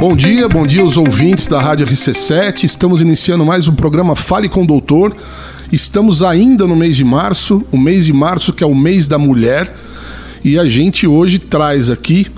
[0.00, 2.64] Bom dia, bom dia aos ouvintes da Rádio RC7.
[2.64, 5.14] Estamos iniciando mais um programa Fale com o Doutor.
[5.70, 9.18] Estamos ainda no mês de março, o mês de março que é o mês da
[9.18, 9.76] mulher.
[10.42, 12.28] E a gente hoje traz aqui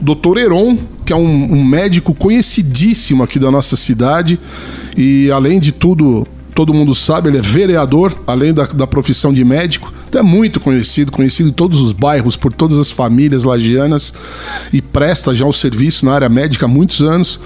[0.00, 0.38] o Dr.
[0.38, 4.40] Heron, que é um, um médico conhecidíssimo aqui da nossa cidade.
[4.96, 9.44] E além de tudo, todo mundo sabe, ele é vereador, além da, da profissão de
[9.44, 9.92] médico.
[10.10, 14.12] Então é muito conhecido, conhecido em todos os bairros, por todas as famílias lagianas
[14.72, 17.38] e presta já o serviço na área médica há muitos anos.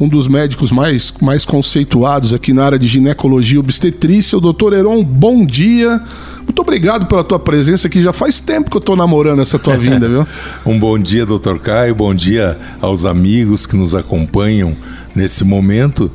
[0.00, 4.72] Um dos médicos mais, mais conceituados aqui na área de ginecologia e obstetrícia, o doutor
[4.72, 5.02] Heron.
[5.02, 6.00] Bom dia.
[6.44, 8.00] Muito obrigado pela tua presença aqui.
[8.00, 10.24] Já faz tempo que eu estou namorando essa tua vinda, viu?
[10.64, 11.92] um bom dia, doutor Caio.
[11.92, 14.76] Bom dia aos amigos que nos acompanham
[15.12, 16.08] nesse momento.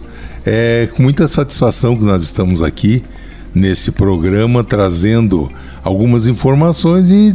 [0.45, 3.03] É com muita satisfação que nós estamos aqui
[3.53, 5.51] nesse programa trazendo
[5.87, 7.33] algumas informações e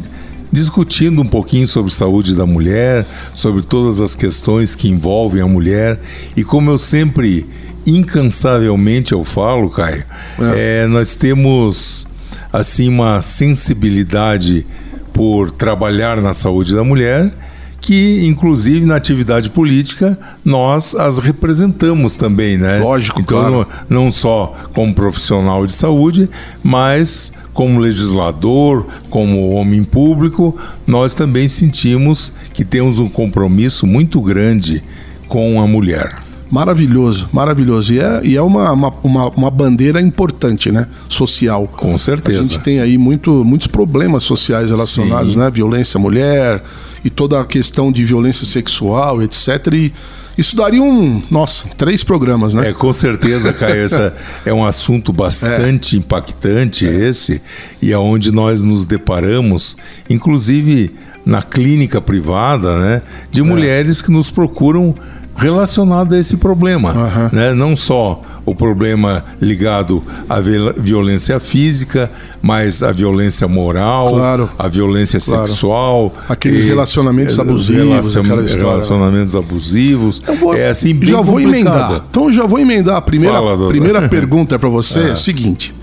[0.50, 5.98] discutindo um pouquinho sobre saúde da mulher, sobre todas as questões que envolvem a mulher
[6.36, 7.46] e como eu sempre
[7.86, 10.04] incansavelmente eu falo, Caio,
[10.38, 10.82] é.
[10.84, 12.06] É, nós temos
[12.52, 14.66] assim uma sensibilidade
[15.12, 17.32] por trabalhar na saúde da mulher
[17.80, 22.78] que, inclusive, na atividade política, nós as representamos também, né?
[22.78, 23.66] Lógico, então, claro.
[23.90, 26.30] não, não só como profissional de saúde,
[26.62, 34.82] mas como legislador, como homem público, nós também sentimos que temos um compromisso muito grande
[35.28, 36.14] com a mulher.
[36.50, 37.94] Maravilhoso, maravilhoso.
[37.94, 40.86] E é, e é uma, uma, uma, uma, bandeira importante, né?
[41.08, 41.66] Social.
[41.66, 42.40] Com certeza.
[42.40, 45.38] A gente tem aí muito, muitos problemas sociais relacionados, Sim.
[45.38, 45.50] né?
[45.50, 46.62] Violência à mulher
[47.02, 49.66] e toda a questão de violência sexual, etc.
[49.72, 49.92] E
[50.36, 52.70] isso daria um, nossa, três programas, né?
[52.70, 53.84] É, com certeza, Caio.
[53.84, 54.12] Esse
[54.44, 55.98] é um assunto bastante é.
[55.98, 56.90] impactante é.
[56.90, 57.42] esse,
[57.80, 59.76] e aonde é nós nos deparamos,
[60.08, 63.02] inclusive na clínica privada, né?
[63.30, 63.44] De é.
[63.44, 64.94] mulheres que nos procuram
[65.36, 66.92] relacionado a esse problema.
[66.92, 67.28] Uhum.
[67.32, 67.54] Né?
[67.54, 74.50] Não só o problema ligado à violência física, mas a violência moral, claro.
[74.58, 75.46] a violência claro.
[75.46, 76.14] sexual.
[76.28, 78.14] Aqueles relacionamentos abusivos.
[78.14, 80.22] Relacion, relacionamentos abusivos.
[80.40, 82.04] Vou, é assim, já vou emendar.
[82.10, 82.96] Então já vou emendar.
[82.96, 85.08] A primeira, Fala, primeira pergunta para você é.
[85.10, 85.74] é o seguinte.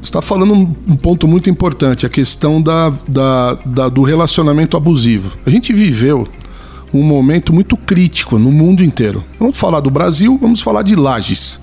[0.00, 5.36] Você está falando um ponto muito importante, a questão da, da, da, do relacionamento abusivo.
[5.44, 6.26] A gente viveu
[6.92, 9.24] um momento muito crítico no mundo inteiro.
[9.38, 11.60] Vamos falar do Brasil, vamos falar de Lages.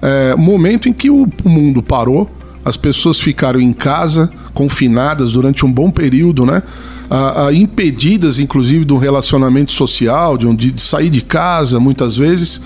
[0.00, 2.30] É, um momento em que o, mundo parou,
[2.64, 6.62] as pessoas ficaram em casa, confinadas durante um bom período, né?
[7.10, 12.60] Ah, ah, impedidas, inclusive, do relacionamento social, de, de sair de casa, muitas vezes.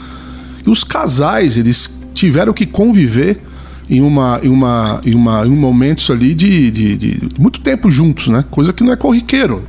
[0.65, 3.41] E os casais, eles tiveram que conviver
[3.89, 7.91] em, uma, em, uma, em, uma, em um momentos ali de, de, de, muito tempo
[7.91, 8.45] juntos, né?
[8.51, 9.65] Coisa que não é corriqueiro.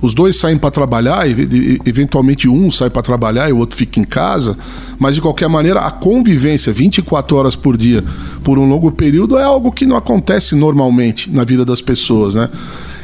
[0.00, 3.76] O, os dois saem para trabalhar, e, eventualmente um sai para trabalhar e o outro
[3.76, 4.56] fica em casa,
[4.98, 8.04] mas de qualquer maneira a convivência 24 horas por dia
[8.44, 12.48] por um longo período é algo que não acontece normalmente na vida das pessoas, né?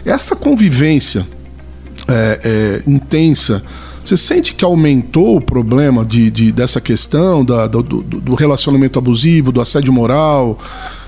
[0.05, 1.27] Essa convivência
[2.09, 3.63] é, é, intensa
[4.05, 9.53] você sente que aumentou o problema de, de dessa questão da, do, do, relacionamento abusivo,
[9.53, 10.59] do assédio moral?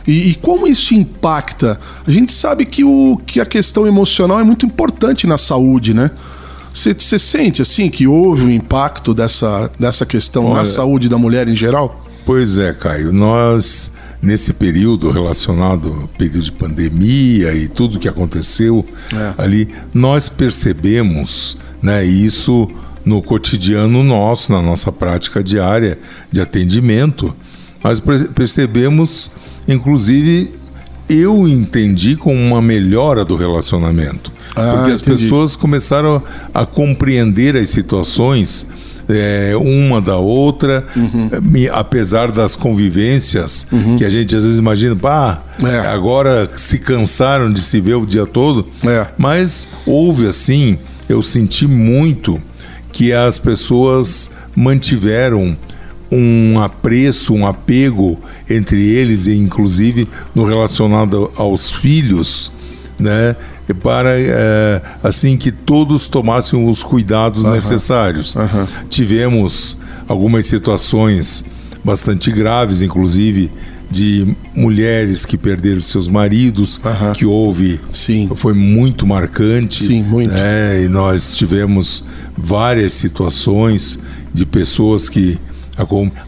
[0.06, 1.81] E, e, como isso impacta?
[2.06, 6.10] A gente sabe que, o, que a questão emocional é muito importante na saúde, né?
[6.72, 11.16] Você, você sente assim que houve um impacto dessa, dessa questão Olha, na saúde da
[11.16, 12.05] mulher em geral?
[12.26, 13.12] Pois é, Caio.
[13.12, 19.34] Nós, nesse período relacionado ao período de pandemia e tudo que aconteceu é.
[19.43, 22.69] ali, nós percebemos né, isso
[23.04, 25.98] no cotidiano nosso, na nossa prática diária
[26.31, 27.34] de atendimento.
[27.82, 28.00] Nós
[28.34, 29.31] percebemos,
[29.69, 30.54] inclusive,
[31.09, 34.32] eu entendi como uma melhora do relacionamento.
[34.56, 35.22] Ah, porque as entendi.
[35.22, 36.22] pessoas começaram
[36.53, 38.66] a compreender as situações
[39.09, 41.28] é, uma da outra, uhum.
[41.72, 43.97] apesar das convivências uhum.
[43.97, 45.81] que a gente às vezes imagina, pá, é.
[45.81, 48.66] agora se cansaram de se ver o dia todo.
[48.82, 49.06] É.
[49.19, 50.78] Mas houve assim,
[51.09, 52.41] eu senti muito
[52.94, 55.56] que as pessoas mantiveram
[56.12, 58.17] um apreço, um apego
[58.49, 62.52] entre eles, e inclusive no relacionado aos filhos,
[62.96, 63.35] né?
[63.82, 67.50] para é, assim que todos tomassem os cuidados uhum.
[67.50, 68.37] necessários.
[68.37, 68.67] Uhum.
[68.88, 71.44] Tivemos algumas situações
[71.82, 73.50] bastante graves, inclusive
[73.90, 76.81] de mulheres que perderam seus maridos,
[77.14, 78.31] que houve, Sim.
[78.34, 79.84] foi muito marcante.
[79.84, 80.32] Sim, muito.
[80.32, 80.84] Né?
[80.84, 82.04] E nós tivemos
[82.36, 83.98] várias situações
[84.32, 85.38] de pessoas que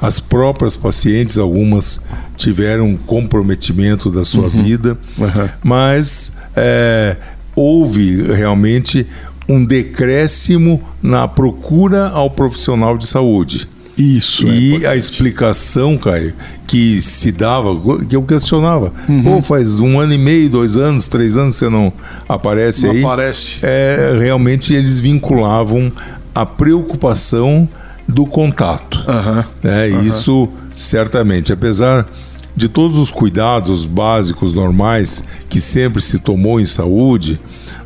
[0.00, 2.00] as próprias pacientes, algumas
[2.36, 4.62] tiveram comprometimento da sua uhum.
[4.62, 5.48] vida, uhum.
[5.62, 7.16] mas é,
[7.54, 9.06] houve realmente
[9.48, 13.68] um decréscimo na procura ao profissional de saúde.
[13.96, 14.46] Isso.
[14.46, 16.34] E é a explicação, Caio,
[16.66, 18.92] que se dava, que eu questionava.
[19.08, 19.22] Uhum.
[19.22, 21.92] Pô, faz um ano e meio, dois anos, três anos você não
[22.28, 23.02] aparece não aí.
[23.02, 23.58] aparece.
[23.62, 25.90] É, realmente eles vinculavam
[26.34, 27.68] a preocupação
[28.06, 29.02] do contato.
[29.08, 29.70] Uhum.
[29.70, 30.02] É, uhum.
[30.02, 32.06] Isso certamente, apesar
[32.54, 37.40] de todos os cuidados básicos normais que sempre se tomou em saúde,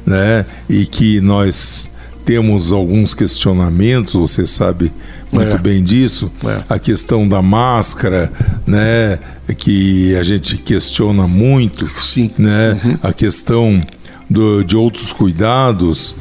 [0.06, 1.90] né, e que nós
[2.24, 4.92] temos alguns questionamentos, você sabe
[5.32, 5.58] muito é.
[5.58, 6.30] bem disso.
[6.44, 6.62] É.
[6.68, 8.32] A questão da máscara,
[8.66, 9.18] né,
[9.56, 12.30] que a gente questiona muito, Sim.
[12.38, 12.98] né, uhum.
[13.02, 13.82] a questão
[14.28, 16.16] do, de outros cuidados,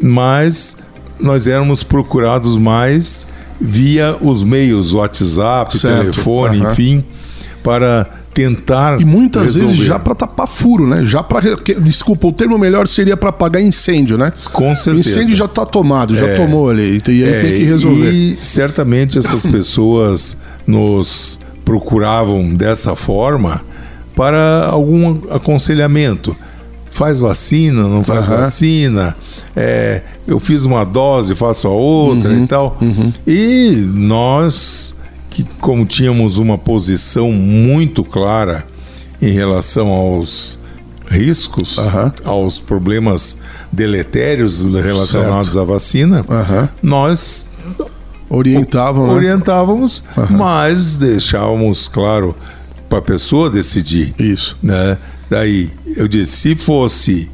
[0.00, 0.78] mas
[1.18, 3.28] nós éramos procurados mais
[3.60, 6.00] via os meios WhatsApp, certo.
[6.00, 6.72] telefone, uhum.
[6.72, 7.04] enfim,
[7.62, 9.68] para tentar e muitas resolver.
[9.68, 11.06] vezes já para tapar furo, né?
[11.06, 11.40] Já para
[11.80, 14.32] desculpa, o termo melhor seria para apagar incêndio, né?
[14.52, 14.96] Com certeza.
[14.96, 18.10] O incêndio já está tomado, já é, tomou ali e aí é, tem que resolver.
[18.10, 20.36] E certamente essas pessoas
[20.66, 23.62] nos procuravam dessa forma
[24.16, 26.36] para algum aconselhamento.
[26.90, 28.36] Faz vacina, não faz uhum.
[28.36, 29.16] vacina.
[29.56, 32.78] É, eu fiz uma dose, faço a outra uhum, e tal.
[32.80, 33.12] Uhum.
[33.26, 34.94] E nós
[35.34, 38.64] que, como tínhamos uma posição muito clara
[39.20, 40.60] em relação aos
[41.08, 42.12] riscos, uhum.
[42.24, 43.38] aos problemas
[43.70, 45.60] deletérios relacionados certo.
[45.60, 46.68] à vacina, uhum.
[46.80, 47.48] nós
[48.30, 49.14] orientávamos, né?
[49.14, 50.36] orientávamos uhum.
[50.38, 52.34] mas deixávamos claro
[52.88, 54.14] para a pessoa decidir.
[54.16, 54.56] Isso.
[54.62, 54.96] Né?
[55.28, 57.28] Daí eu disse, se fosse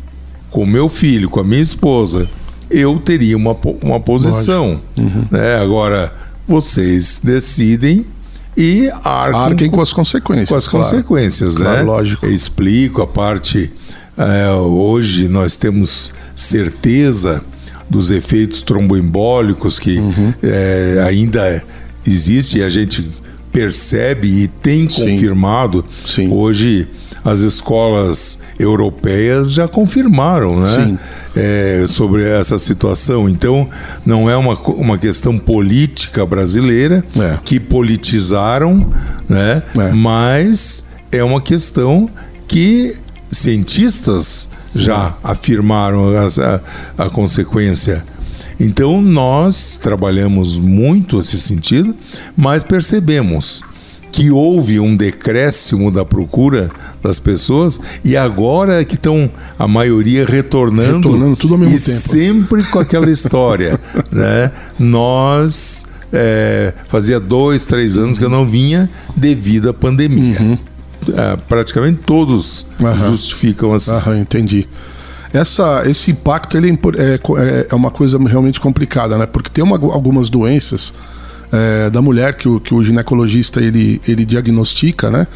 [0.48, 2.26] com meu filho, com a minha esposa,
[2.70, 3.54] eu teria uma,
[3.84, 4.80] uma posição.
[4.96, 5.26] Uhum.
[5.30, 5.56] Né?
[5.56, 6.19] Agora
[6.50, 8.04] vocês decidem
[8.56, 10.48] e arquem, arquem com as consequências.
[10.48, 10.84] Com as claro.
[10.84, 11.82] consequências, claro, né?
[11.82, 12.26] Lógico.
[12.26, 13.70] Eu explico a parte.
[14.18, 17.42] É, hoje nós temos certeza
[17.88, 20.34] dos efeitos tromboembólicos que uhum.
[20.42, 21.62] é, ainda
[22.06, 23.08] existe e a gente
[23.52, 25.12] percebe e tem Sim.
[25.12, 25.84] confirmado.
[26.04, 26.30] Sim.
[26.32, 26.88] Hoje
[27.24, 30.98] as escolas europeias já confirmaram, né?
[31.36, 33.28] É, sobre essa situação.
[33.28, 33.68] Então,
[34.04, 37.38] não é uma, uma questão política brasileira é.
[37.44, 38.90] que politizaram,
[39.28, 39.62] né?
[39.78, 39.92] É.
[39.92, 42.10] mas é uma questão
[42.48, 42.96] que
[43.30, 48.04] cientistas já afirmaram a, a consequência.
[48.58, 51.94] Então, nós trabalhamos muito esse sentido,
[52.36, 53.62] mas percebemos
[54.10, 56.70] que houve um decréscimo da procura
[57.02, 61.80] das pessoas e agora é que estão a maioria retornando, retornando tudo ao mesmo e
[61.80, 61.98] tempo.
[61.98, 63.80] sempre com aquela história,
[64.12, 64.50] né?
[64.78, 70.40] Nós é, fazia dois, três anos que eu não vinha devido à pandemia.
[70.40, 70.58] Uhum.
[71.16, 72.66] É, praticamente todos
[73.06, 73.94] justificam assim.
[74.20, 74.68] Entendi.
[75.32, 79.26] Essa, esse impacto ele é, é, é uma coisa realmente complicada, né?
[79.26, 80.92] Porque tem uma, algumas doenças
[81.52, 85.26] é, da mulher que o, que o ginecologista ele, ele diagnostica, né?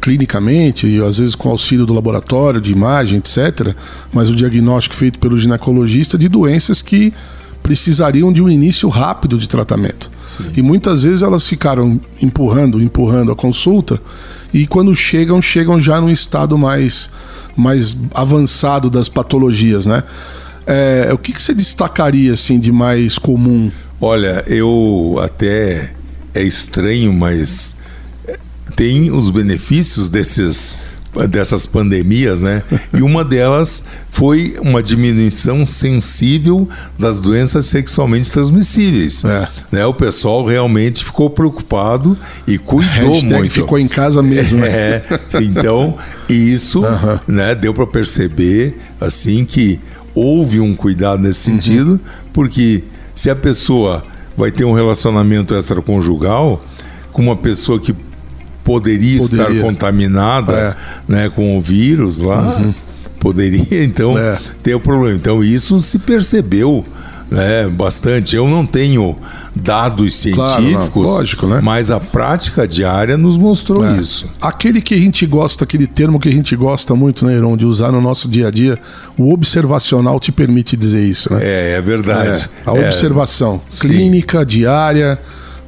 [0.00, 3.74] clinicamente, e às vezes com auxílio do laboratório, de imagem, etc.,
[4.12, 7.12] mas o diagnóstico feito pelo ginecologista de doenças que
[7.62, 10.10] precisariam de um início rápido de tratamento.
[10.24, 10.50] Sim.
[10.56, 14.00] E muitas vezes elas ficaram empurrando, empurrando a consulta,
[14.52, 17.10] e quando chegam, chegam já num estado mais,
[17.54, 20.02] mais avançado das patologias, né?
[20.66, 23.70] É, o que, que você destacaria assim de mais comum
[24.00, 25.90] Olha, eu até
[26.34, 27.76] é estranho, mas
[28.76, 30.76] tem os benefícios desses
[31.28, 32.62] dessas pandemias, né?
[32.94, 39.24] E uma delas foi uma diminuição sensível das doenças sexualmente transmissíveis.
[39.24, 39.48] É.
[39.72, 39.86] Né?
[39.86, 42.16] O pessoal realmente ficou preocupado
[42.46, 43.52] e cuidou Hashtag muito.
[43.52, 44.58] Ficou em casa mesmo.
[44.60, 44.68] Né?
[44.68, 45.04] É.
[45.40, 45.96] Então
[46.28, 46.82] isso,
[47.26, 47.54] né?
[47.54, 49.80] Deu para perceber assim que
[50.14, 51.60] houve um cuidado nesse uhum.
[51.60, 52.00] sentido,
[52.32, 54.04] porque se a pessoa
[54.36, 56.64] vai ter um relacionamento extraconjugal
[57.12, 57.94] com uma pessoa que
[58.64, 59.48] poderia, poderia.
[59.48, 60.76] estar contaminada é.
[61.12, 62.74] né, com o vírus lá, uhum.
[63.18, 64.38] poderia então é.
[64.62, 65.16] ter o problema.
[65.16, 66.84] Então isso se percebeu
[67.30, 68.34] né, bastante.
[68.34, 69.16] Eu não tenho
[69.54, 71.60] dados científicos, claro, lógico, né?
[71.62, 74.00] mas a prática diária nos mostrou é.
[74.00, 74.28] isso.
[74.40, 77.64] Aquele que a gente gosta, aquele termo que a gente gosta muito, né, Heron, de
[77.64, 78.78] usar no nosso dia a dia,
[79.16, 81.40] o observacional te permite dizer isso, né?
[81.42, 82.48] É, é verdade.
[82.66, 82.86] É, a é.
[82.86, 85.18] observação clínica, diária,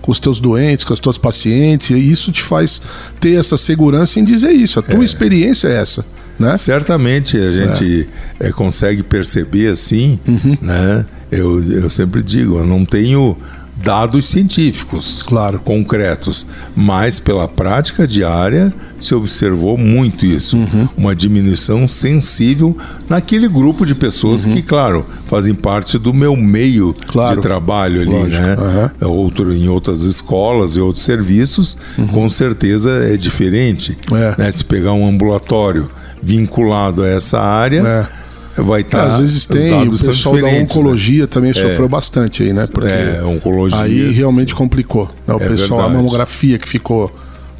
[0.00, 2.82] com os teus doentes, com as tuas pacientes, e isso te faz
[3.20, 4.80] ter essa segurança em dizer isso.
[4.80, 5.04] A tua é.
[5.04, 6.04] experiência é essa.
[6.38, 6.56] Né?
[6.56, 8.08] Certamente a gente
[8.40, 8.48] é.
[8.48, 10.56] É, consegue perceber assim, uhum.
[10.60, 11.04] né?
[11.32, 13.36] Eu, eu sempre digo, eu não tenho
[13.82, 15.58] dados científicos claro.
[15.58, 16.46] concretos,
[16.76, 20.88] mas pela prática diária se observou muito isso, uhum.
[20.96, 22.76] uma diminuição sensível
[23.08, 24.52] naquele grupo de pessoas uhum.
[24.52, 27.36] que, claro, fazem parte do meu meio claro.
[27.36, 28.42] de trabalho ali, Lógico.
[28.42, 28.90] né?
[29.00, 29.08] Uhum.
[29.08, 32.06] Outro em outras escolas e outros serviços, uhum.
[32.08, 33.98] com certeza é diferente.
[34.12, 34.34] É.
[34.38, 34.52] Né?
[34.52, 35.90] Se pegar um ambulatório
[36.22, 37.80] vinculado a essa área.
[37.80, 38.21] É
[38.56, 38.98] vai estar.
[39.06, 40.60] Tá, às vezes tem, o pessoal da né?
[40.60, 41.26] oncologia né?
[41.26, 41.54] também é.
[41.54, 42.66] sofreu bastante aí, né?
[42.66, 43.78] Porque é, oncologia.
[43.78, 44.56] Aí realmente sim.
[44.56, 45.08] complicou.
[45.26, 45.34] Né?
[45.34, 45.94] O é pessoal, verdade.
[45.94, 47.10] a mamografia que ficou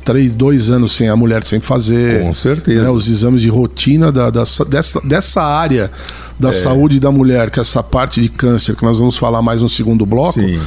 [0.05, 2.21] três, dois anos sem a mulher sem fazer.
[2.21, 2.83] Com certeza.
[2.83, 2.91] Né?
[2.91, 5.91] Os exames de rotina da, da, dessa, dessa área
[6.39, 6.53] da é.
[6.53, 9.69] saúde da mulher, que é essa parte de câncer, que nós vamos falar mais no
[9.69, 10.41] segundo bloco.
[10.41, 10.61] Sim.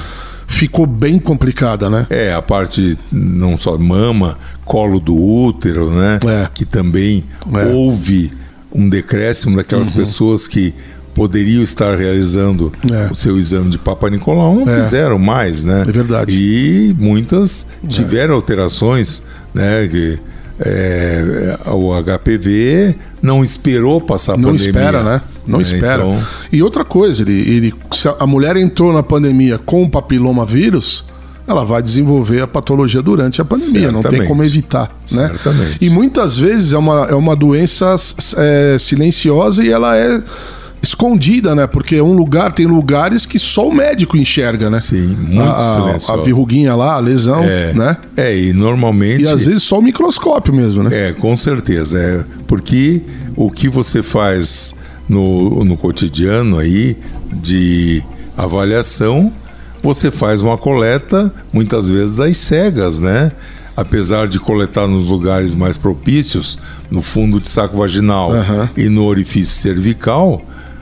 [0.47, 2.05] Ficou bem complicada, né?
[2.09, 6.19] É, a parte não só mama, colo do útero, né?
[6.23, 6.47] É.
[6.53, 7.65] Que também é.
[7.65, 8.31] houve
[8.75, 9.95] um decréscimo daquelas uhum.
[9.95, 10.73] pessoas que
[11.13, 13.09] poderiam estar realizando é.
[13.09, 14.83] o seu exame de Papa Nicolau, não é.
[14.83, 15.85] fizeram mais, né?
[15.87, 16.35] É verdade.
[16.35, 18.35] E muitas tiveram é.
[18.35, 19.87] alterações, né?
[19.87, 20.19] Que,
[20.59, 24.71] é, o HPV não esperou passar a não pandemia.
[24.71, 25.21] Não espera, né?
[25.45, 26.03] Não é, espera.
[26.03, 26.23] Então...
[26.51, 31.05] E outra coisa, ele, ele, se a mulher entrou na pandemia com o papiloma vírus,
[31.47, 34.03] ela vai desenvolver a patologia durante a pandemia, Certamente.
[34.03, 34.87] não tem como evitar.
[35.11, 35.27] Né?
[35.27, 35.77] Certamente.
[35.79, 37.95] E muitas vezes é uma, é uma doença
[38.37, 40.23] é, silenciosa e ela é
[40.81, 41.65] escondida, né?
[41.67, 44.79] Porque um lugar tem lugares que só o médico enxerga, né?
[44.79, 47.97] Sim, muito a, a, a verruguinha lá, a lesão, é, né?
[48.15, 49.23] É, e normalmente...
[49.23, 51.09] E às vezes só o microscópio mesmo, né?
[51.09, 51.99] É, com certeza.
[51.99, 53.01] É, porque
[53.35, 54.75] o que você faz
[55.09, 56.97] no, no cotidiano aí
[57.33, 58.03] de
[58.37, 59.31] avaliação
[59.85, 63.31] você faz uma coleta, muitas vezes às cegas, né?
[63.77, 66.57] Apesar de coletar nos lugares mais propícios,
[66.89, 68.67] no fundo de saco vaginal uhum.
[68.75, 70.41] e no orifício cervical,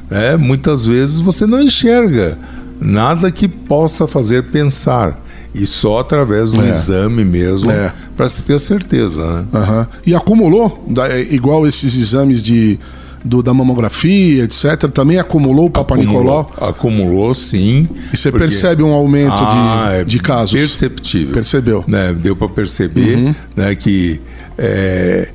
[0.10, 0.38] né?
[0.38, 2.38] muitas vezes você não enxerga
[2.79, 5.22] nada que possa fazer pensar.
[5.53, 6.69] E só através do é.
[6.69, 7.91] exame mesmo, é.
[8.15, 9.24] para se ter certeza.
[9.25, 9.45] Né?
[9.53, 9.86] Uhum.
[10.05, 10.86] E acumulou,
[11.29, 12.79] igual esses exames de
[13.24, 16.51] do, da mamografia, etc., também acumulou o Papa Nicolau?
[16.60, 17.88] Acumulou, sim.
[18.12, 18.46] E você porque...
[18.46, 20.60] percebe um aumento ah, de, é de casos?
[20.60, 21.34] Perceptível.
[21.34, 21.84] Percebeu?
[21.88, 22.13] Né?
[22.13, 23.36] Deu para perceber uhum.
[23.56, 24.20] né, que
[24.58, 25.30] é,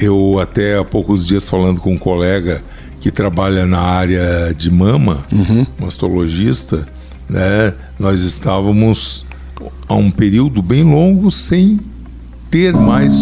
[0.00, 2.62] eu até há poucos dias falando com um colega
[3.00, 5.66] que trabalha na área de mama, uhum.
[5.78, 6.86] mastologista,
[7.28, 9.26] né, nós estávamos
[9.88, 11.80] há um período bem longo sem
[12.50, 13.12] ter mais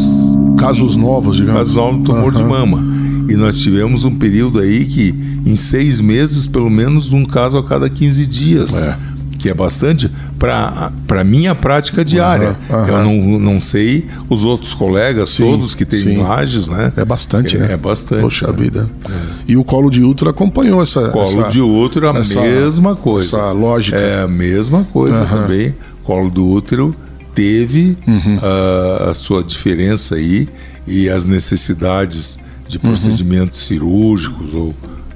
[0.59, 1.61] casos novos, digamos.
[1.61, 2.43] Casos novos de tumor uhum.
[2.43, 2.94] de mama.
[3.29, 5.15] E nós tivemos um período aí que,
[5.47, 8.87] em seis meses, pelo menos um caso a cada 15 dias.
[8.87, 8.97] É.
[9.39, 12.57] Que é bastante para a minha prática diária.
[12.71, 12.87] Uhum, uhum.
[12.87, 16.17] Eu não, não sei os outros colegas, sim, todos que têm sim.
[16.17, 16.93] lajes, né?
[16.97, 17.73] É bastante, é, né?
[17.73, 18.23] É bastante.
[18.23, 18.53] Poxa né?
[18.55, 18.89] vida.
[19.07, 19.11] É.
[19.49, 21.11] E o colo de útero acompanhou essa.
[21.11, 23.37] Colo essa, de útero, a essa, mesma coisa.
[23.37, 23.99] Essa lógica.
[23.99, 25.29] É a mesma coisa uhum.
[25.29, 25.75] também.
[26.05, 26.97] Colo do útero
[27.35, 28.39] teve uhum.
[28.43, 30.49] a, a sua diferença aí
[30.87, 33.67] e as necessidades de procedimentos uhum.
[33.67, 34.75] cirúrgicos ou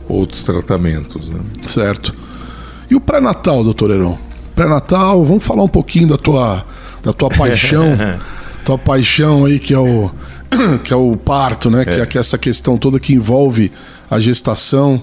[0.09, 1.31] outros tratamentos.
[1.31, 1.41] Né?
[1.65, 2.15] Certo.
[2.91, 4.19] E o pré-natal, doutor Heron?
[4.55, 6.65] Pré-natal, vamos falar um pouquinho da tua,
[7.03, 7.97] da tua paixão,
[8.65, 10.11] tua paixão aí que é o,
[10.83, 11.83] que é o parto, né?
[11.83, 11.85] É.
[11.85, 13.71] Que, é, que é essa questão toda que envolve
[14.11, 15.01] a gestação.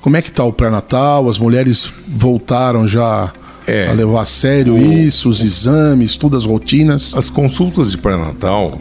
[0.00, 1.28] Como é que está o pré-natal?
[1.28, 3.32] As mulheres voltaram já
[3.66, 3.88] é.
[3.88, 7.14] a levar a sério o, isso, os exames, todas as rotinas?
[7.16, 8.80] As consultas de pré-natal,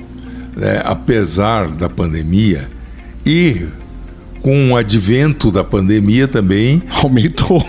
[0.56, 2.70] né, apesar da pandemia,
[3.26, 3.68] e
[4.42, 6.82] com o advento da pandemia também.
[7.02, 7.64] Aumentou.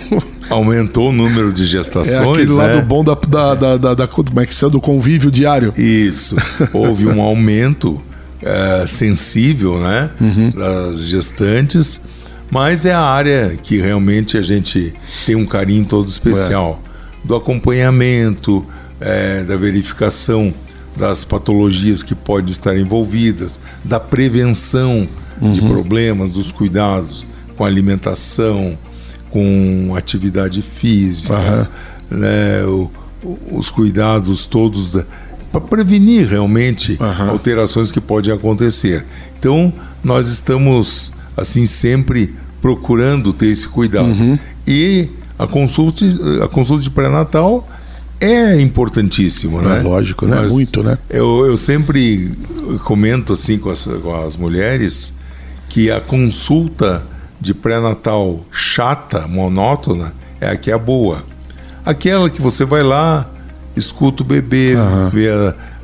[0.49, 2.17] Aumentou o número de gestações.
[2.17, 2.55] É aquele né?
[2.55, 5.71] lado bom da, da, da, da, da como é que do convívio diário.
[5.77, 6.35] Isso.
[6.73, 8.01] Houve um aumento
[8.41, 10.51] é, sensível né, uhum.
[10.51, 12.01] das gestantes,
[12.49, 14.93] mas é a área que realmente a gente
[15.25, 16.81] tem um carinho todo especial.
[16.89, 16.93] É.
[17.27, 18.65] Do acompanhamento,
[18.99, 20.53] é, da verificação
[20.95, 25.07] das patologias que podem estar envolvidas, da prevenção
[25.41, 25.51] uhum.
[25.51, 27.25] de problemas, dos cuidados
[27.55, 28.77] com alimentação,
[29.29, 31.69] com atividade física,
[32.11, 32.17] uhum.
[32.17, 32.91] né, o,
[33.51, 34.97] os cuidados todos
[35.51, 37.29] para prevenir realmente uhum.
[37.29, 39.05] alterações que podem acontecer.
[39.37, 39.71] Então,
[40.03, 44.07] nós estamos assim sempre procurando ter esse cuidado.
[44.07, 44.39] Uhum.
[44.67, 46.05] E a consulta,
[46.43, 47.67] a consulta de pré-natal
[48.19, 49.79] é importantíssimo, né?
[49.79, 50.37] É lógico, né?
[50.41, 50.97] Mas Muito, né?
[51.09, 52.31] Eu, eu sempre
[52.85, 55.15] comento assim com as, com as mulheres
[55.69, 57.03] que a consulta
[57.39, 61.23] de pré-natal chata, monótona, é a que é boa.
[61.85, 63.29] Aquela que você vai lá,
[63.75, 65.09] escuta o bebê, uhum.
[65.09, 65.29] vê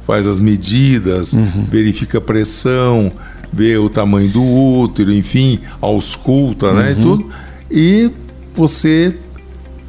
[0.05, 1.67] faz as medidas, uhum.
[1.69, 3.11] verifica a pressão,
[3.53, 6.91] vê o tamanho do útero, enfim, ausculta, né, uhum.
[6.91, 7.29] e tudo.
[7.69, 8.11] E
[8.55, 9.15] você,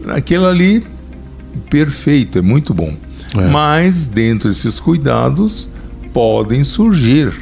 [0.08, 0.84] aquilo ali
[1.70, 2.94] perfeito, é muito bom.
[3.36, 3.48] É.
[3.48, 5.70] Mas dentro desses cuidados
[6.12, 7.32] podem surgir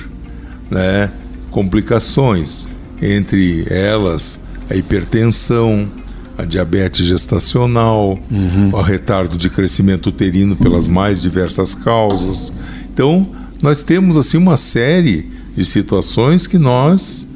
[0.71, 1.11] né,
[1.51, 2.69] complicações,
[3.01, 5.89] entre elas a hipertensão,
[6.37, 8.71] a diabetes gestacional, uhum.
[8.73, 12.53] o retardo de crescimento uterino pelas mais diversas causas.
[12.93, 13.27] Então,
[13.63, 17.27] nós temos assim uma série de situações que nós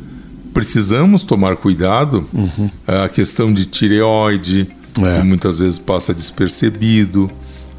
[0.53, 2.29] precisamos tomar cuidado.
[2.33, 2.71] Uhum.
[2.87, 4.69] A questão de tireoide,
[5.01, 5.19] é.
[5.19, 7.31] que muitas vezes passa despercebido,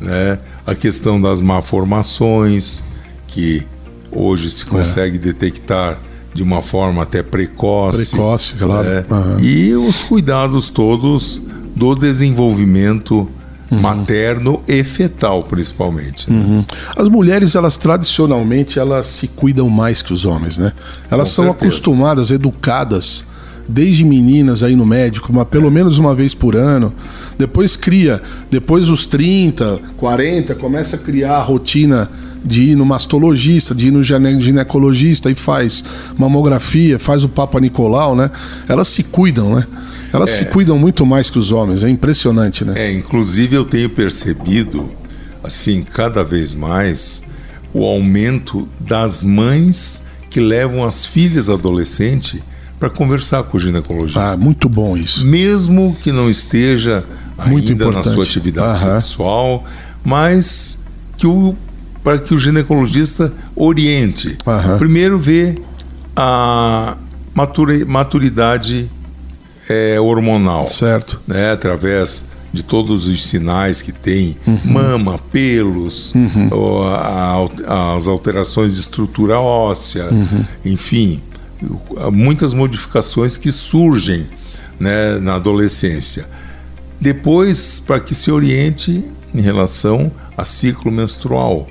[0.01, 0.39] né?
[0.65, 2.83] a questão das malformações,
[3.27, 3.63] que
[4.11, 4.67] hoje se é.
[4.67, 5.19] consegue é.
[5.19, 6.01] detectar
[6.33, 8.09] de uma forma até precoce.
[8.09, 8.87] Precoce, claro.
[8.87, 9.05] Né?
[9.09, 9.39] Uhum.
[9.39, 11.41] E os cuidados todos
[11.75, 13.27] do desenvolvimento
[13.69, 13.79] uhum.
[13.79, 16.31] materno e fetal, principalmente.
[16.31, 16.37] Né?
[16.37, 16.65] Uhum.
[16.95, 20.71] As mulheres, elas tradicionalmente, elas se cuidam mais que os homens, né?
[21.09, 21.67] Elas Com são certeza.
[21.67, 23.25] acostumadas, educadas
[23.67, 26.93] desde meninas aí no médico, uma, pelo menos uma vez por ano.
[27.37, 28.21] Depois cria,
[28.51, 32.09] depois os 30, 40, começa a criar a rotina
[32.43, 35.83] de ir no mastologista, de ir no ginecologista e faz
[36.17, 38.29] mamografia, faz o Papa Nicolau, né?
[38.67, 39.65] Elas se cuidam, né?
[40.11, 42.73] Elas é, se cuidam muito mais que os homens, é impressionante, né?
[42.75, 44.91] É, inclusive eu tenho percebido,
[45.43, 47.23] assim, cada vez mais,
[47.73, 52.41] o aumento das mães que levam as filhas adolescentes
[52.79, 54.33] para conversar com o ginecologista.
[54.33, 55.25] Ah, muito bom isso.
[55.25, 57.03] Mesmo que não esteja
[57.47, 58.07] muito ainda importante.
[58.07, 58.99] na sua atividade Aham.
[58.99, 59.63] sexual,
[60.03, 60.79] mas
[61.17, 61.55] que o
[62.03, 64.37] para que o ginecologista oriente.
[64.45, 64.77] Aham.
[64.77, 65.55] Primeiro ver
[66.15, 66.97] a
[67.87, 68.89] maturidade
[69.69, 70.67] é, hormonal.
[70.69, 71.21] Certo.
[71.27, 74.59] Né, através de todos os sinais que tem, uhum.
[74.63, 76.49] mama, pelos, uhum.
[76.85, 80.45] a, a, as alterações de estrutura óssea, uhum.
[80.63, 81.19] enfim,
[82.11, 84.27] muitas modificações que surgem
[84.79, 86.27] né, na adolescência.
[87.01, 91.67] Depois, para que se oriente em relação a ciclo menstrual,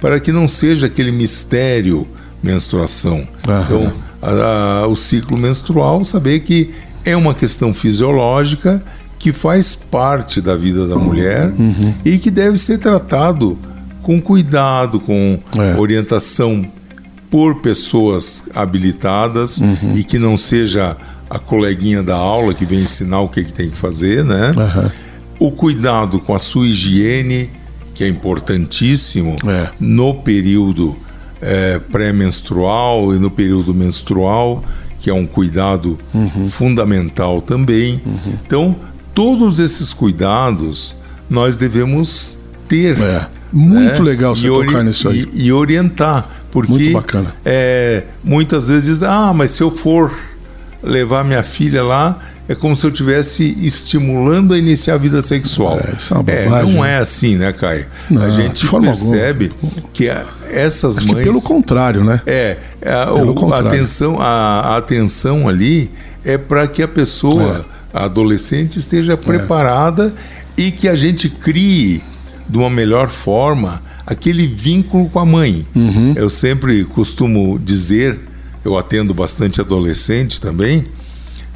[0.00, 2.06] para que não seja aquele mistério
[2.42, 3.26] menstruação.
[3.42, 3.92] Então,
[4.22, 6.70] a, a, o ciclo menstrual, saber que
[7.04, 8.82] é uma questão fisiológica
[9.18, 11.94] que faz parte da vida da mulher uhum.
[12.04, 13.58] e que deve ser tratado
[14.02, 15.78] com cuidado, com é.
[15.78, 16.66] orientação
[17.30, 19.94] por pessoas habilitadas uhum.
[19.94, 20.96] e que não seja
[21.28, 24.50] a coleguinha da aula que vem ensinar o que, que tem que fazer, né?
[24.56, 25.48] Uhum.
[25.48, 27.50] O cuidado com a sua higiene,
[27.94, 29.70] que é importantíssimo é.
[29.78, 30.96] no período
[31.40, 34.64] é, pré-menstrual e no período menstrual
[35.00, 36.48] que é um cuidado uhum.
[36.48, 38.00] fundamental também.
[38.04, 38.34] Uhum.
[38.46, 38.76] Então,
[39.14, 40.94] todos esses cuidados
[41.28, 43.00] nós devemos ter.
[43.00, 43.26] É.
[43.52, 44.10] Muito né?
[44.10, 45.26] legal você e tocar nisso aí.
[45.32, 46.28] E, e orientar.
[46.52, 47.34] Porque Muito bacana.
[47.44, 50.12] É, muitas vezes ah, mas se eu for
[50.82, 52.18] levar minha filha lá,
[52.50, 55.78] é como se eu estivesse estimulando a iniciar a vida sexual.
[55.78, 57.86] É, isso é, uma é, não é assim, né, Caio?
[58.10, 59.88] Não, a gente percebe alguma.
[59.92, 60.10] que
[60.50, 61.22] essas Acho mães.
[61.22, 62.20] pelo contrário, né?
[62.26, 63.68] É, a, pelo o, contrário.
[63.68, 64.24] A, atenção, a,
[64.62, 65.92] a atenção ali
[66.24, 67.98] é para que a pessoa, é.
[67.98, 70.12] a adolescente, esteja preparada
[70.56, 72.02] e que a gente crie
[72.48, 75.64] de uma melhor forma aquele vínculo com a mãe.
[75.72, 76.14] Uhum.
[76.16, 78.18] Eu sempre costumo dizer,
[78.64, 80.84] eu atendo bastante adolescente também,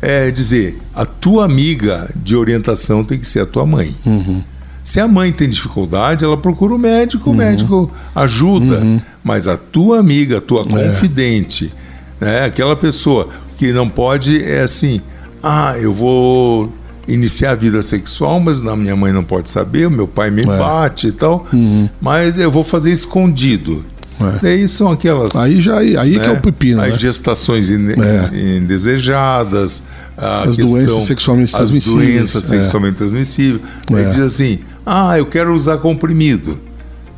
[0.04, 3.94] é dizer, a tua amiga de orientação tem que ser a tua mãe.
[4.04, 4.42] Uhum.
[4.82, 7.34] Se a mãe tem dificuldade, ela procura o médico, uhum.
[7.34, 8.80] o médico ajuda.
[8.80, 9.00] Uhum.
[9.22, 10.64] Mas a tua amiga, a tua é.
[10.64, 11.72] confidente,
[12.20, 15.00] né, aquela pessoa que não pode, é assim,
[15.42, 16.70] ah, eu vou
[17.08, 20.42] iniciar a vida sexual, mas a minha mãe não pode saber, o meu pai me
[20.42, 20.46] é.
[20.46, 21.88] bate e tal, uhum.
[22.00, 23.84] mas eu vou fazer escondido.
[24.20, 24.38] É.
[24.40, 25.34] Daí são aquelas.
[25.36, 26.80] Aí já aí né, que é o né, pepino.
[26.80, 26.98] As né?
[26.98, 28.56] gestações é.
[28.56, 29.82] indesejadas,
[30.16, 32.08] as questão, doenças sexualmente transmissíveis.
[32.08, 32.58] As doenças é.
[32.58, 33.62] sexualmente transmissíveis.
[33.92, 34.08] Aí é.
[34.08, 36.58] diz assim: ah, eu quero usar comprimido.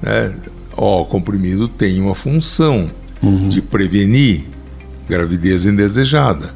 [0.03, 0.33] Né?
[0.77, 2.91] Ó, comprimido tem uma função
[3.23, 3.49] uhum.
[3.49, 4.45] de prevenir
[5.09, 6.51] gravidez indesejada,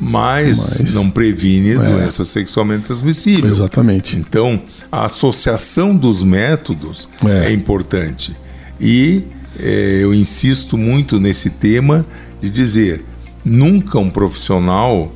[0.00, 1.76] mas, mas não previne é.
[1.76, 3.50] doença sexualmente transmissível.
[3.50, 4.16] Exatamente.
[4.16, 8.36] Então, a associação dos métodos é, é importante.
[8.80, 9.22] E
[9.58, 12.04] é, eu insisto muito nesse tema
[12.40, 13.04] de dizer:
[13.44, 15.12] nunca um profissional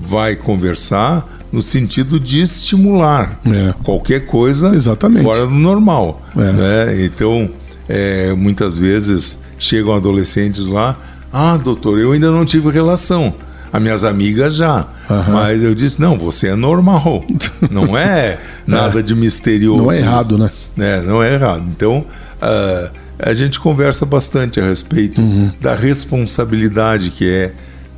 [0.00, 3.72] vai conversar no sentido de estimular é.
[3.82, 5.22] qualquer coisa Exatamente.
[5.22, 6.22] fora do normal.
[6.36, 6.52] É.
[6.52, 7.04] Né?
[7.04, 7.48] Então,
[7.88, 10.98] é, muitas vezes chegam adolescentes lá,
[11.32, 13.34] ah, doutor, eu ainda não tive relação.
[13.72, 14.86] As minhas amigas já.
[15.10, 15.32] Uhum.
[15.32, 17.24] Mas eu disse, não, você é normal.
[17.70, 19.82] Não é nada de misterioso.
[19.82, 20.50] Não é errado, né?
[20.76, 21.00] né?
[21.02, 21.64] Não é errado.
[21.68, 22.04] Então,
[22.42, 25.50] uh, a gente conversa bastante a respeito uhum.
[25.60, 27.52] da responsabilidade que é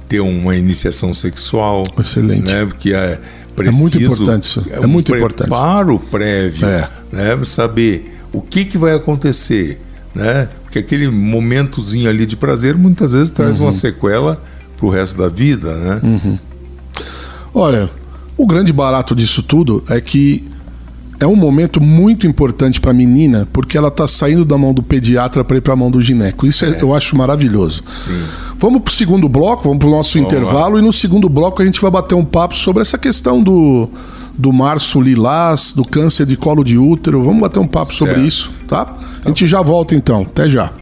[0.09, 1.85] ter uma iniciação sexual.
[1.99, 2.51] Excelente.
[2.51, 2.65] Né?
[2.65, 3.19] Porque é
[3.55, 3.77] preciso.
[3.77, 4.67] É muito importante isso.
[4.71, 6.11] É, um muito preparo importante.
[6.11, 6.67] prévio.
[6.67, 6.89] É.
[7.13, 7.45] né?
[7.45, 9.81] saber o que, que vai acontecer,
[10.15, 10.49] né?
[10.63, 13.67] Porque aquele momentozinho ali de prazer muitas vezes traz uhum.
[13.67, 14.41] uma sequela
[14.77, 16.01] para o resto da vida, né?
[16.03, 16.39] Uhum.
[17.55, 17.91] Olha,
[18.37, 20.47] o grande barato disso tudo é que
[21.21, 24.83] é um momento muito importante para a menina, porque ela está saindo da mão do
[24.83, 26.47] pediatra para ir para a mão do gineco.
[26.47, 26.79] Isso é, é.
[26.81, 27.83] eu acho maravilhoso.
[27.85, 28.23] Sim.
[28.59, 31.65] Vamos para o segundo bloco, vamos para o nosso intervalo e no segundo bloco a
[31.65, 33.89] gente vai bater um papo sobre essa questão do,
[34.37, 37.23] do março lilás, do câncer de colo de útero.
[37.25, 37.99] Vamos bater um papo certo.
[37.99, 38.97] sobre isso, tá?
[39.25, 40.23] A gente já volta então.
[40.23, 40.73] Até já.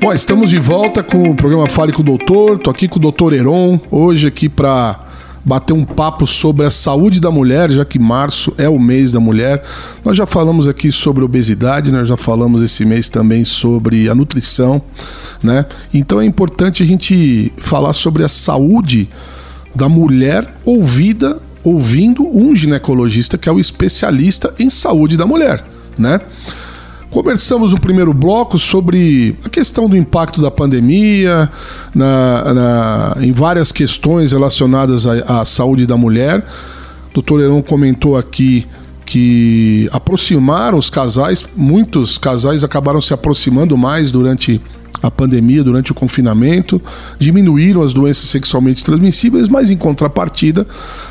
[0.00, 2.58] Bom, estamos de volta com o programa Fale com o Doutor.
[2.58, 5.03] Tô aqui com o Doutor Heron, hoje aqui para
[5.44, 9.20] bater um papo sobre a saúde da mulher, já que março é o mês da
[9.20, 9.62] mulher.
[10.04, 14.80] Nós já falamos aqui sobre obesidade, nós já falamos esse mês também sobre a nutrição,
[15.42, 15.66] né?
[15.92, 19.08] Então é importante a gente falar sobre a saúde
[19.74, 25.64] da mulher ouvida, ouvindo um ginecologista que é o especialista em saúde da mulher,
[25.98, 26.20] né?
[27.14, 31.48] Conversamos no primeiro bloco sobre a questão do impacto da pandemia
[31.94, 36.40] na, na, em várias questões relacionadas à, à saúde da mulher.
[37.10, 38.66] O doutor Heron comentou aqui
[39.06, 44.60] que aproximaram os casais, muitos casais acabaram se aproximando mais durante
[45.06, 46.80] a pandemia, durante o confinamento,
[47.18, 50.66] diminuíram as doenças sexualmente transmissíveis, mas em contrapartida,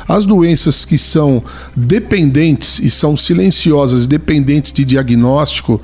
[0.08, 1.42] as doenças que são
[1.76, 5.80] dependentes e são silenciosas, dependentes de diagnóstico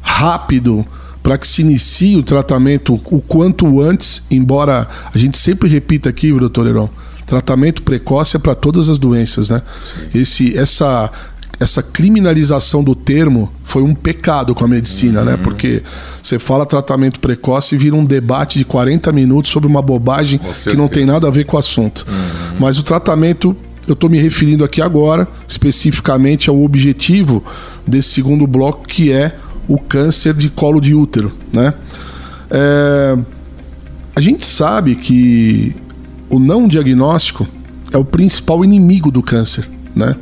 [0.00, 0.84] rápido,
[1.22, 6.32] para que se inicie o tratamento o quanto antes, embora a gente sempre repita aqui,
[6.32, 6.88] doutor Heron,
[7.26, 9.62] tratamento precoce é para todas as doenças, né?
[10.14, 11.10] Esse, essa
[11.60, 15.32] essa criminalização do termo foi um pecado com a medicina, né?
[15.32, 15.36] uhum.
[15.38, 15.42] né?
[15.42, 15.82] Porque
[16.22, 20.76] você fala tratamento precoce e vira um debate de 40 minutos sobre uma bobagem que
[20.76, 22.04] não tem nada a ver com o assunto.
[22.08, 22.56] Uhum.
[22.58, 27.44] Mas o tratamento, eu estou me referindo aqui agora, especificamente ao objetivo
[27.86, 29.36] desse segundo bloco, que é
[29.68, 31.74] o câncer de colo de útero, né?
[32.50, 33.16] É...
[34.14, 35.74] A gente sabe que
[36.28, 37.46] o não diagnóstico
[37.92, 40.16] é o principal inimigo do câncer, né?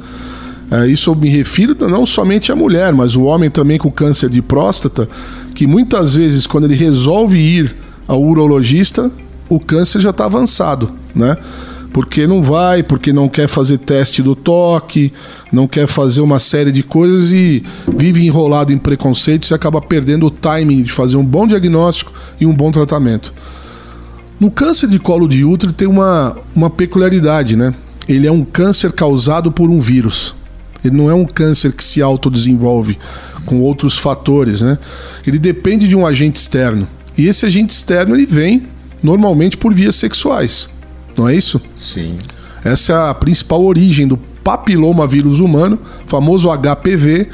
[0.71, 4.31] É, isso eu me refiro não somente à mulher, mas o homem também com câncer
[4.31, 5.09] de próstata,
[5.55, 7.75] que muitas vezes, quando ele resolve ir
[8.07, 9.11] ao urologista,
[9.49, 11.37] o câncer já está avançado, né?
[11.93, 15.13] Porque não vai, porque não quer fazer teste do toque,
[15.51, 20.27] não quer fazer uma série de coisas e vive enrolado em preconceitos e acaba perdendo
[20.27, 23.35] o timing de fazer um bom diagnóstico e um bom tratamento.
[24.39, 27.75] No câncer de colo de útero tem uma, uma peculiaridade, né?
[28.09, 30.37] Ele é um câncer causado por um vírus.
[30.85, 32.99] Ele não é um câncer que se autodesenvolve
[33.45, 34.79] com outros fatores, né?
[35.27, 36.89] Ele depende de um agente externo.
[37.17, 38.67] E esse agente externo ele vem
[39.03, 40.71] normalmente por vias sexuais.
[41.17, 41.61] Não é isso?
[41.75, 42.19] Sim.
[42.65, 47.29] Essa é a principal origem do papiloma vírus humano, famoso HPV,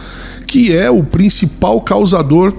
[0.47, 2.53] que é o principal causador.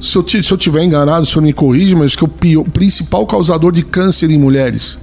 [0.00, 3.26] Se eu, se eu tiver enganado, o senhor me corrige, mas que o, o principal
[3.26, 4.98] causador de câncer em mulheres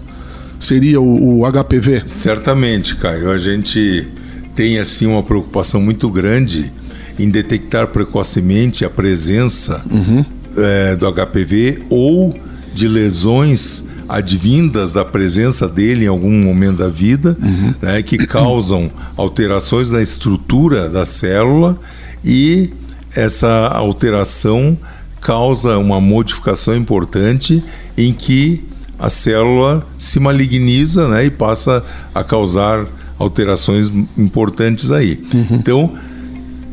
[0.60, 2.04] seria o, o HPV?
[2.06, 3.32] Certamente, Caio.
[3.32, 4.08] A gente
[4.56, 6.72] tem assim uma preocupação muito grande
[7.18, 10.26] em detectar precocemente a presença uhum.
[10.58, 12.38] é, do HPV ou
[12.74, 17.74] de lesões advindas da presença dele em algum momento da vida, uhum.
[17.82, 21.80] né, que causam alterações na estrutura da célula
[22.24, 22.72] e
[23.16, 24.78] essa alteração
[25.22, 27.64] causa uma modificação importante
[27.98, 28.64] em que
[29.00, 32.86] a célula se maligniza né, e passa a causar
[33.24, 35.20] alterações importantes aí.
[35.34, 35.48] Uhum.
[35.52, 35.94] Então,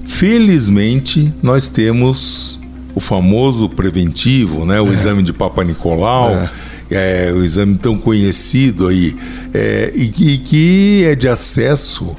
[0.04, 2.60] felizmente, nós temos
[2.94, 4.80] o famoso preventivo, né?
[4.80, 4.92] o é.
[4.92, 6.50] exame de Papa Nicolau, é.
[6.90, 9.16] É, o exame tão conhecido aí,
[9.54, 12.16] é, e, que, que é de acesso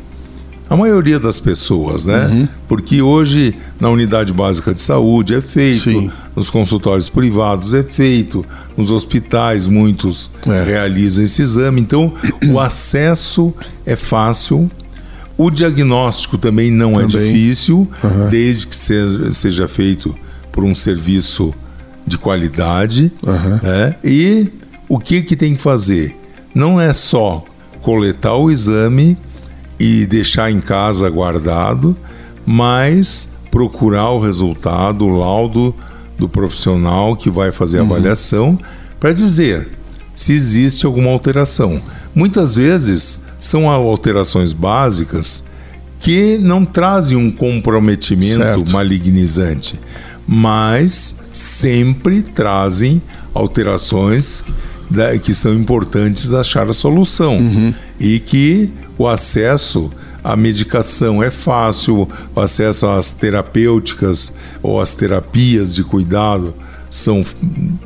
[0.70, 2.28] a maioria das pessoas, né?
[2.28, 2.48] Uhum.
[2.70, 6.10] Porque hoje na unidade básica de saúde é feito, Sim.
[6.36, 8.46] Nos consultórios privados é feito,
[8.78, 10.63] nos hospitais muitos é.
[10.63, 11.82] realizam esse exame.
[11.82, 12.13] Então
[12.50, 13.54] o acesso
[13.86, 14.70] é fácil.
[15.38, 17.30] O diagnóstico também não é também.
[17.30, 18.30] é difícil, uhum.
[18.30, 20.15] desde que seja feito
[20.52, 21.54] por um serviço
[22.06, 23.12] de qualidade.
[23.24, 23.60] Uhum.
[23.62, 23.96] Né?
[24.04, 24.48] E
[24.88, 26.15] o que, que tem que fazer?
[26.54, 27.44] Não é só
[27.82, 29.17] coletar o exame
[29.80, 31.98] e deixar em casa guardado,
[32.46, 35.74] mas procurar o resultado, o laudo
[36.21, 37.91] do profissional que vai fazer a uhum.
[37.91, 38.60] avaliação
[38.99, 39.69] para dizer
[40.13, 41.81] se existe alguma alteração.
[42.13, 45.43] Muitas vezes são alterações básicas
[45.99, 48.71] que não trazem um comprometimento certo.
[48.71, 49.79] malignizante,
[50.27, 53.01] mas sempre trazem
[53.34, 54.43] alterações
[55.23, 57.73] que são importantes achar a solução uhum.
[57.99, 59.89] e que o acesso
[60.23, 66.53] a medicação é fácil, o acesso às terapêuticas ou às terapias de cuidado
[66.89, 67.25] são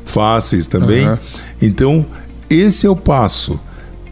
[0.04, 1.08] fáceis também.
[1.08, 1.18] Uhum.
[1.62, 2.06] Então,
[2.50, 3.58] esse é o passo,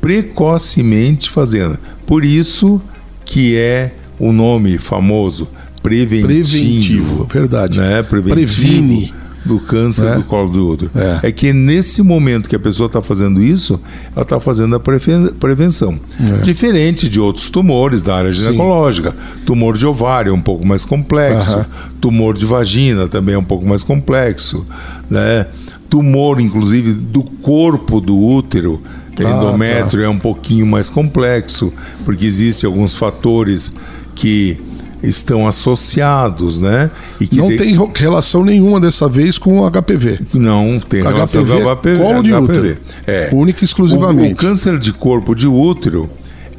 [0.01, 1.79] precocemente fazendo.
[2.07, 2.81] Por isso
[3.25, 5.49] que é o nome famoso
[5.83, 6.27] preventivo.
[6.27, 7.79] Preventivo, verdade.
[7.79, 8.03] Né?
[8.03, 8.35] Preventivo.
[8.35, 10.15] Previne do câncer é.
[10.17, 10.91] do colo do útero.
[10.95, 11.29] É.
[11.29, 11.33] é.
[11.33, 13.81] que nesse momento que a pessoa está fazendo isso,
[14.13, 15.99] ela está fazendo a prevenção.
[16.21, 16.41] É.
[16.43, 19.11] Diferente de outros tumores da área ginecológica.
[19.11, 19.45] Sim.
[19.45, 21.59] Tumor de ovário é um pouco mais complexo.
[21.59, 21.67] Uh -huh.
[22.01, 24.67] Tumor de vagina também é um pouco mais complexo.
[25.11, 25.47] Né?
[25.91, 28.81] Tumor, inclusive, do corpo do útero.
[29.17, 30.09] Ah, endométrio tá.
[30.09, 31.73] é um pouquinho mais complexo,
[32.05, 33.73] porque existem alguns fatores
[34.13, 34.61] que
[35.09, 36.91] estão associados, né?
[37.33, 37.57] não de...
[37.57, 40.21] tem relação nenhuma dessa vez com o HPV.
[40.33, 41.99] Não tem relação HPV com o HPV.
[41.99, 42.43] Colo de HPV.
[42.43, 42.79] útero.
[43.07, 43.31] É.
[43.33, 44.31] Única e exclusivamente.
[44.31, 46.11] O, o câncer de corpo de útero,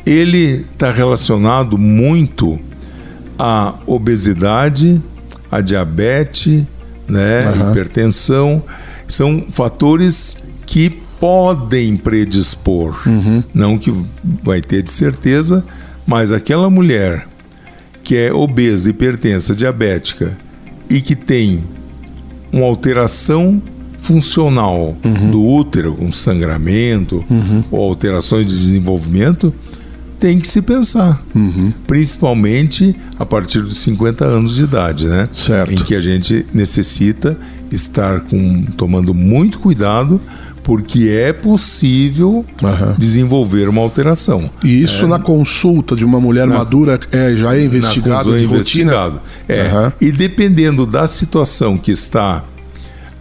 [0.06, 2.60] ele está relacionado muito
[3.38, 5.02] à obesidade,
[5.52, 6.64] à diabetes,
[7.08, 7.52] né?
[7.52, 7.72] Uhum.
[7.72, 8.64] Hipertensão.
[9.08, 12.96] São fatores que podem predispor.
[13.06, 13.44] Uhum.
[13.54, 13.94] Não que
[14.44, 15.64] vai ter de certeza,
[16.06, 17.28] mas aquela mulher
[18.06, 20.38] que é obesa, hipertensa, diabética
[20.88, 21.64] e que tem
[22.54, 23.62] uma alteração
[23.98, 25.32] funcional uhum.
[25.32, 27.64] do útero, com sangramento uhum.
[27.72, 29.52] ou alterações de desenvolvimento,
[30.20, 31.20] tem que se pensar.
[31.34, 31.74] Uhum.
[31.88, 35.28] Principalmente a partir dos 50 anos de idade, né?
[35.32, 35.74] Certo.
[35.74, 37.36] Em que a gente necessita
[37.72, 40.22] estar com, tomando muito cuidado
[40.66, 42.96] porque é possível uhum.
[42.98, 44.50] desenvolver uma alteração.
[44.64, 48.38] E isso é, na consulta de uma mulher na, madura é, já é investigado na
[48.40, 49.22] é investigado.
[49.48, 49.62] É.
[49.62, 49.92] Uhum.
[50.02, 52.44] E dependendo da situação que está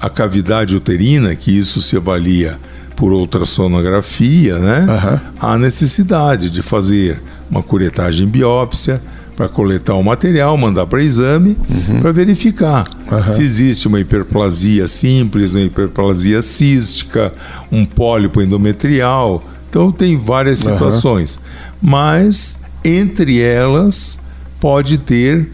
[0.00, 2.59] a cavidade uterina, que isso se avalia
[2.96, 4.87] por ultrassonografia, né?
[4.88, 5.20] Uhum.
[5.38, 9.02] Há necessidade de fazer uma curetagem biópsia
[9.37, 12.01] para coletar o material, mandar para exame, uhum.
[12.01, 13.27] para verificar uhum.
[13.27, 17.33] se existe uma hiperplasia simples, uma hiperplasia cística,
[17.70, 19.44] um pólipo endometrial.
[19.68, 21.37] Então, tem várias situações.
[21.37, 21.90] Uhum.
[21.90, 24.20] Mas, entre elas,
[24.61, 25.51] pode ter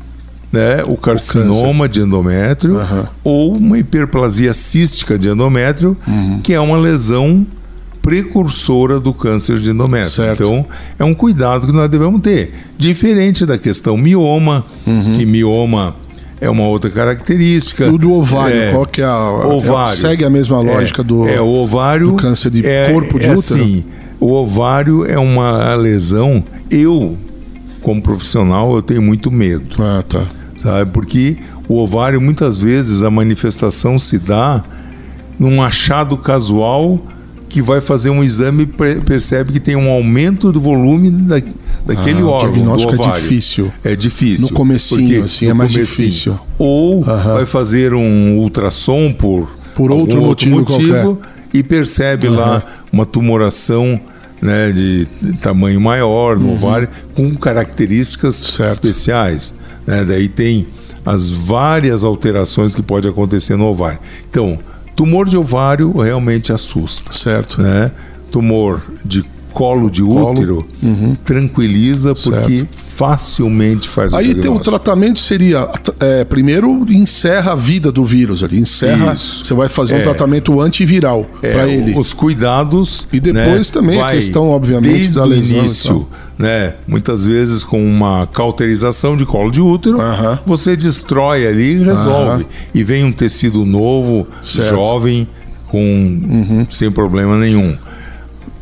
[0.52, 2.76] né, o carcinoma o de endométrio
[3.22, 6.40] ou uma hiperplasia cística de endométrio, uhum.
[6.40, 7.46] que é uma lesão
[8.02, 10.10] precursora do câncer de endométrio.
[10.10, 10.42] Certo.
[10.42, 10.66] Então,
[10.98, 12.54] é um cuidado que nós devemos ter.
[12.78, 15.16] Diferente da questão mioma, uhum.
[15.16, 15.96] que mioma
[16.40, 17.90] é uma outra característica.
[17.90, 19.30] O do ovário, é, qual que é a.
[19.46, 22.90] Ovário, é, segue a mesma lógica é, do, é, o ovário, do câncer de é,
[22.92, 23.62] corpo de é útero?
[23.62, 23.84] Assim,
[24.18, 26.42] o ovário é uma lesão.
[26.70, 27.16] Eu,
[27.82, 29.66] como profissional, eu tenho muito medo.
[29.78, 30.22] Ah, tá.
[30.56, 30.90] Sabe?
[30.90, 31.36] Porque
[31.68, 34.64] o ovário, muitas vezes, a manifestação se dá
[35.38, 37.00] num achado casual
[37.50, 41.42] que vai fazer um exame e percebe que tem um aumento do volume da,
[41.84, 42.50] daquele ah, órgão.
[42.50, 43.72] O diagnóstico é difícil.
[43.84, 44.46] É difícil.
[44.46, 46.08] No comecinho, assim, é mais comecinho.
[46.08, 46.40] difícil.
[46.56, 51.20] Ou vai fazer um ultrassom por, por outro motivo, motivo
[51.52, 54.00] e percebe lá uma tumoração
[54.40, 55.08] né, de
[55.42, 56.54] tamanho maior no uhum.
[56.54, 58.70] ovário, com características certo.
[58.70, 59.54] especiais.
[59.84, 60.04] Né?
[60.04, 60.68] Daí tem
[61.04, 63.98] as várias alterações que pode acontecer no ovário.
[64.30, 64.58] Então,
[65.00, 67.10] Tumor de ovário realmente assusta.
[67.10, 67.62] Certo.
[67.62, 67.90] Né?
[68.30, 71.16] Tumor de colo de útero uhum.
[71.24, 72.68] tranquiliza porque certo.
[72.70, 78.42] facilmente faz Aí o tem o tratamento seria é, primeiro encerra a vida do vírus
[78.42, 79.44] ali, encerra, Isso.
[79.44, 79.98] você vai fazer é.
[79.98, 81.98] um tratamento antiviral é, para ele.
[81.98, 85.58] Os cuidados e depois né, também a questão obviamente da lesão.
[85.58, 86.08] Início,
[86.38, 86.74] né?
[86.86, 89.98] Muitas vezes com uma cauterização de colo de útero,
[90.46, 92.46] você destrói ali e resolve.
[92.74, 94.70] E vem um tecido novo, certo.
[94.70, 95.28] jovem,
[95.68, 96.66] com uhum.
[96.70, 97.76] sem problema nenhum.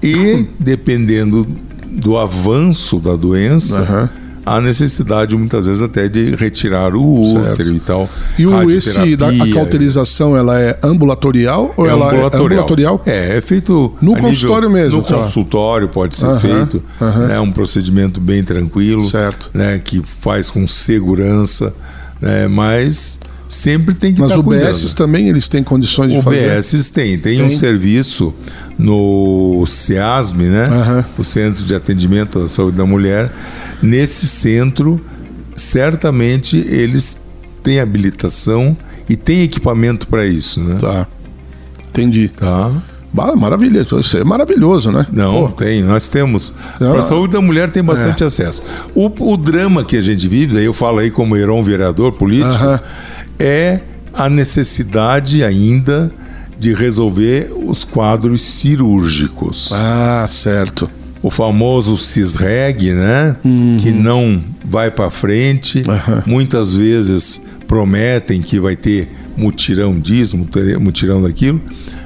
[0.02, 1.46] E dependendo
[1.90, 7.80] do avanço da doença, uhum há necessidade muitas vezes até de retirar o útero e
[7.80, 8.08] tal.
[8.38, 12.42] E o, esse da, a cauterização ela é ambulatorial ou é ela ambulatorial.
[12.42, 13.02] é ambulatorial?
[13.04, 14.98] É, é feito no consultório nível, mesmo.
[14.98, 15.16] No tá.
[15.16, 17.24] consultório pode ser uhum, feito, uhum.
[17.24, 19.50] é né, um procedimento bem tranquilo, certo.
[19.52, 21.74] né, que faz com segurança,
[22.20, 26.56] né, mas sempre tem que Mas estar UBS também eles têm condições de fazer?
[26.56, 28.34] UBS tem, tem, tem, um serviço
[28.78, 30.68] no CEASM, né?
[30.68, 31.04] Uhum.
[31.18, 33.32] O Centro de Atendimento à Saúde da Mulher,
[33.82, 35.00] Nesse centro,
[35.54, 37.20] certamente eles
[37.62, 38.76] têm habilitação
[39.08, 40.76] e têm equipamento para isso, né?
[40.80, 41.06] Tá.
[41.88, 42.28] Entendi.
[42.28, 42.72] Tá.
[43.12, 45.06] Maravilha, isso é maravilhoso, né?
[45.10, 45.48] Não, Pô.
[45.48, 45.82] tem.
[45.82, 46.52] Nós temos.
[46.78, 48.26] Para a saúde da mulher tem bastante é.
[48.26, 48.62] acesso.
[48.94, 52.52] O, o, drama que a gente vive, aí eu falo aí como Heron vereador político,
[52.52, 52.80] uh -huh.
[53.38, 53.80] É
[54.12, 56.10] a necessidade ainda
[56.58, 59.70] de resolver os quadros cirúrgicos.
[59.72, 60.90] Ah, certo.
[61.22, 63.36] o famoso cisreg, né?
[63.44, 63.76] Uhum.
[63.78, 65.78] Que não vai para frente.
[65.78, 66.22] Uhum.
[66.26, 70.36] Muitas vezes prometem que vai ter mutirão disso,
[70.80, 71.60] mutirão daquilo,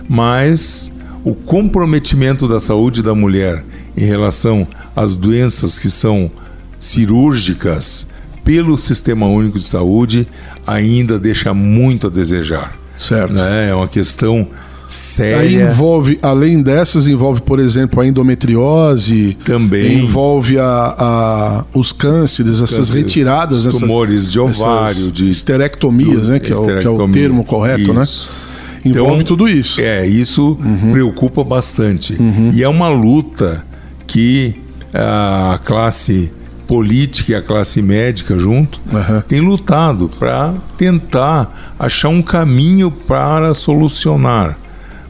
[0.08, 0.92] mas
[1.24, 3.64] o comprometimento da saúde da mulher
[3.96, 6.30] em relação às doenças que são
[6.78, 8.08] cirúrgicas
[8.44, 10.26] pelo Sistema Único de Saúde
[10.66, 12.76] ainda deixa muito a desejar.
[12.96, 13.34] Certo.
[13.34, 13.70] Né?
[13.70, 14.46] É uma questão
[14.86, 15.38] séria.
[15.38, 19.36] Aí envolve, além dessas, envolve, por exemplo, a endometriose.
[19.44, 20.00] Também.
[20.00, 23.66] Envolve a, a os cânceres, essas Câncer, retiradas.
[23.66, 26.38] Os tumores de ovário, de esterectomias, né?
[26.38, 28.02] Que é, o, que é o termo correto, né?
[28.02, 28.28] isso.
[28.28, 28.52] né?
[28.84, 29.80] Envolve então, tudo isso.
[29.80, 30.92] É, isso uhum.
[30.92, 32.14] preocupa bastante.
[32.14, 32.50] Uhum.
[32.52, 33.64] E é uma luta
[34.06, 34.56] que
[34.92, 36.32] a classe
[36.66, 39.20] política e a classe médica junto uhum.
[39.22, 44.58] tem lutado para tentar achar um caminho para solucionar.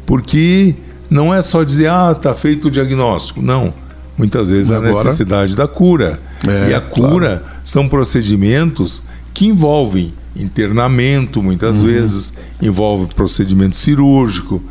[0.07, 0.75] Porque
[1.09, 3.41] não é só dizer, ah, está feito o diagnóstico.
[3.41, 3.73] Não.
[4.17, 6.21] Muitas vezes a necessidade da cura.
[6.47, 7.57] É, e a cura claro.
[7.65, 11.87] são procedimentos que envolvem internamento, muitas uhum.
[11.87, 14.63] vezes, envolve procedimento cirúrgico,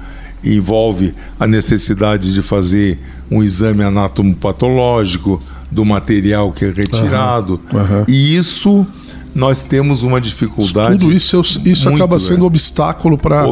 [0.44, 3.00] envolve a necessidade de fazer
[3.32, 5.42] um exame anatomopatológico
[5.72, 7.60] do material que é retirado.
[7.72, 8.04] Uhum.
[8.08, 8.86] E isso
[9.34, 10.98] nós temos uma dificuldade.
[10.98, 13.48] Tudo isso, isso acaba sendo obstáculo para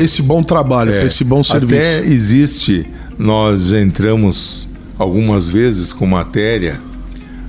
[0.00, 0.98] esse bom trabalho, é.
[0.98, 1.80] para esse bom serviço.
[1.80, 2.84] Até existe,
[3.16, 6.80] nós já entramos algumas vezes com matéria,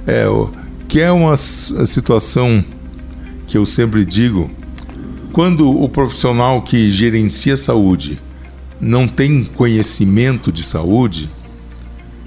[0.05, 0.25] é,
[0.87, 2.63] que é uma situação
[3.47, 4.49] que eu sempre digo,
[5.31, 8.19] quando o profissional que gerencia a saúde
[8.79, 11.29] não tem conhecimento de saúde,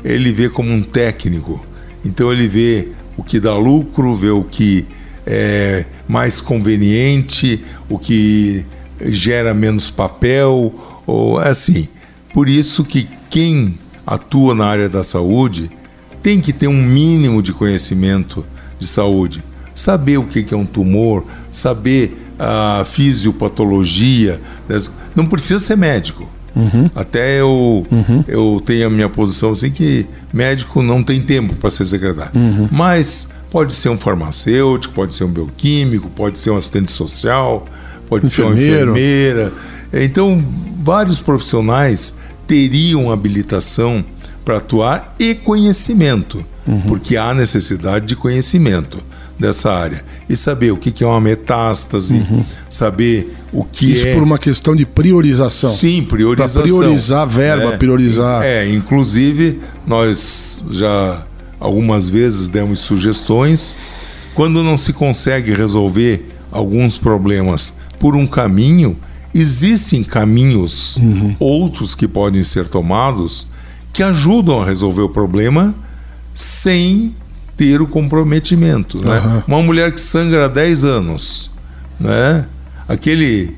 [0.04, 1.64] ele vê como um técnico.
[2.04, 4.86] Então ele vê o que dá lucro, vê o que
[5.26, 8.64] é mais conveniente, o que
[9.00, 10.72] gera menos papel,
[11.06, 11.88] ou assim.
[12.32, 15.70] Por isso que quem atua na área da saúde
[16.22, 18.44] tem que ter um mínimo de conhecimento
[18.78, 19.42] de saúde
[19.78, 24.40] saber o que é um tumor, saber a fisiopatologia.
[25.14, 26.28] Não precisa ser médico.
[26.58, 26.90] Uhum.
[26.94, 28.24] Até eu, uhum.
[28.26, 32.32] eu tenho a minha posição assim que médico não tem tempo para ser secretário.
[32.34, 32.68] Uhum.
[32.70, 37.66] Mas pode ser um farmacêutico, pode ser um bioquímico, pode ser um assistente social,
[38.08, 38.60] pode Enfermeiro.
[38.60, 39.52] ser uma enfermeira.
[39.92, 40.44] Então,
[40.82, 42.16] vários profissionais
[42.46, 44.04] teriam habilitação
[44.44, 46.82] para atuar e conhecimento, uhum.
[46.82, 48.98] porque há necessidade de conhecimento
[49.38, 50.04] dessa área.
[50.28, 52.44] E saber o que é uma metástase, uhum.
[52.68, 54.14] saber o que Isso é.
[54.14, 55.70] por uma questão de priorização.
[55.70, 56.62] Sim, priorização.
[56.62, 58.44] Para priorizar a verba, é, priorizar.
[58.44, 61.24] É, inclusive, nós já
[61.58, 63.78] algumas vezes demos sugestões.
[64.34, 68.96] Quando não se consegue resolver alguns problemas por um caminho,
[69.34, 71.34] existem caminhos uhum.
[71.38, 73.48] outros que podem ser tomados
[73.92, 75.74] que ajudam a resolver o problema
[76.34, 77.14] sem
[77.56, 79.04] ter o comprometimento.
[79.04, 79.18] Né?
[79.18, 79.42] Uhum.
[79.48, 81.50] Uma mulher que sangra há 10 anos,
[81.98, 82.46] né?
[82.88, 83.54] Aquele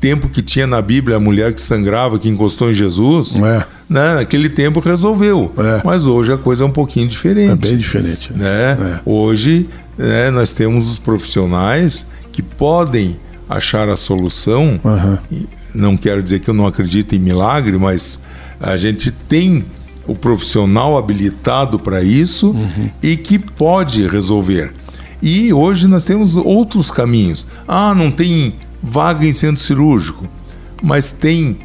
[0.00, 3.64] tempo que tinha na Bíblia a mulher que sangrava, que encostou em Jesus, é.
[3.88, 4.14] né?
[4.16, 5.52] naquele tempo resolveu.
[5.56, 5.80] É.
[5.84, 7.52] Mas hoje a coisa é um pouquinho diferente.
[7.52, 8.32] É bem diferente.
[8.32, 8.72] Né?
[8.72, 9.00] É.
[9.06, 13.16] Hoje né, nós temos os profissionais que podem
[13.48, 14.80] achar a solução.
[14.82, 15.46] Uhum.
[15.72, 18.24] Não quero dizer que eu não acredito em milagre, mas
[18.60, 19.64] a gente tem
[20.04, 22.90] o profissional habilitado para isso uhum.
[23.00, 24.72] e que pode resolver.
[25.22, 27.46] E hoje nós temos outros caminhos.
[27.68, 30.28] Ah, não tem vaga em centro cirúrgico,
[30.82, 31.58] mas tem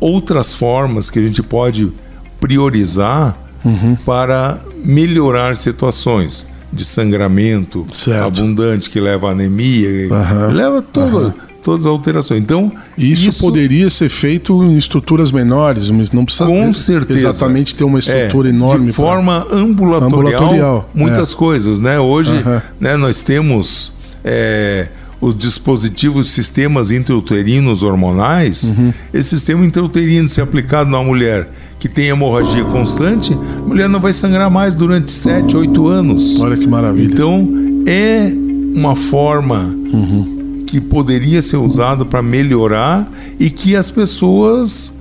[0.00, 1.92] outras formas que a gente pode
[2.40, 3.96] priorizar uhum.
[4.04, 8.26] para melhorar situações de sangramento certo.
[8.26, 10.52] abundante que leva a anemia, uhum.
[10.52, 11.34] leva toda
[11.64, 12.42] todas as alterações.
[12.42, 17.30] Então, isso, isso, poderia ser feito em estruturas menores, mas não precisa com certeza.
[17.30, 18.86] exatamente ter uma estrutura é, enorme.
[18.86, 19.56] De forma pra...
[19.56, 21.36] ambulatorial, ambulatorial, muitas é.
[21.36, 21.98] coisas, né?
[21.98, 22.34] Hoje,
[22.78, 24.88] né, nós temos é,
[25.24, 28.74] os dispositivos, sistemas intrauterinos hormonais.
[28.76, 28.92] Uhum.
[29.12, 34.12] Esse sistema intrauterino, se aplicado na mulher que tem hemorragia constante, a mulher não vai
[34.12, 36.40] sangrar mais durante 7, 8 anos.
[36.40, 37.12] Olha que maravilha.
[37.12, 37.48] Então,
[37.86, 38.32] é
[38.74, 39.60] uma forma
[39.92, 40.34] uhum
[40.74, 43.08] que poderia ser usado para melhorar
[43.38, 44.98] e que as pessoas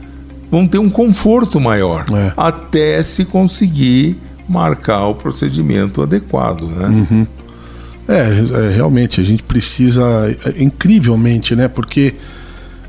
[0.51, 2.31] vão ter um conforto maior é.
[2.37, 4.15] até se conseguir
[4.47, 7.07] marcar o procedimento adequado, né?
[7.09, 7.27] Uhum.
[8.07, 10.03] É, é, realmente a gente precisa
[10.45, 11.67] é, incrivelmente, né?
[11.67, 12.13] Porque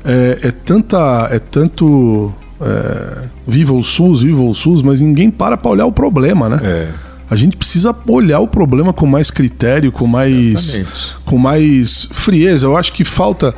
[0.03, 5.55] é, é tanta, é tanto é, viva o SUS, viva o SUS, mas ninguém para
[5.57, 6.59] para olhar o problema, né?
[6.63, 10.81] É a gente precisa olhar o problema com mais critério, com mais,
[11.25, 12.67] com mais frieza.
[12.67, 13.53] Eu acho que falta.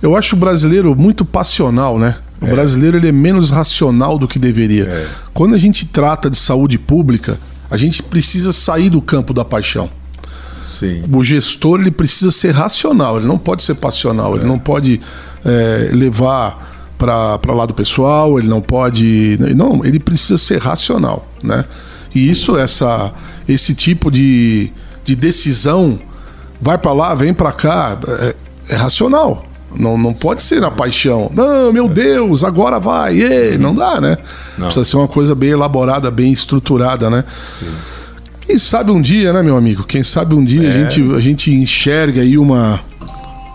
[0.00, 2.16] Eu acho o brasileiro muito passional, né?
[2.40, 2.50] O é.
[2.50, 5.06] brasileiro ele é menos racional do que deveria.
[5.34, 7.38] Quando a gente trata de saúde pública,
[7.70, 9.90] a gente precisa sair do campo da paixão.
[10.70, 11.02] Sim.
[11.12, 14.46] O gestor ele precisa ser racional, ele não pode ser passional, ele é.
[14.46, 15.00] não pode
[15.44, 19.36] é, levar para lado pessoal, ele não pode.
[19.56, 21.26] Não, ele precisa ser racional.
[21.42, 21.64] Né?
[22.14, 23.12] E isso, essa,
[23.48, 24.70] esse tipo de,
[25.04, 25.98] de decisão,
[26.60, 28.36] vai para lá, vem para cá, é,
[28.68, 29.44] é racional.
[29.74, 31.30] Não, não pode ser na paixão.
[31.34, 33.16] Não, meu Deus, agora vai.
[33.18, 34.18] E, não dá, né?
[34.56, 34.66] Não.
[34.66, 37.24] Precisa ser uma coisa bem elaborada, bem estruturada, né?
[37.50, 37.72] Sim.
[38.50, 39.84] Quem sabe um dia, né, meu amigo?
[39.84, 40.70] Quem sabe um dia é.
[40.70, 42.80] a, gente, a gente enxerga aí uma.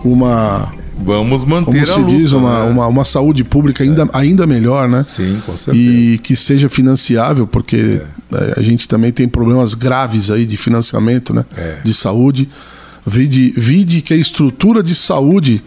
[0.05, 2.69] uma Vamos manter como se luta, diz, uma, né?
[2.69, 4.09] uma, uma, saúde pública ainda, é.
[4.13, 5.03] ainda melhor, né?
[5.03, 5.85] Sim, com certeza.
[5.85, 8.35] E que seja financiável, porque é.
[8.37, 8.53] é.
[8.55, 11.43] a gente também tem problemas graves aí de financiamento, né?
[11.57, 11.79] É.
[11.83, 12.47] De saúde.
[13.05, 15.61] Vide, vide que a estrutura de saúde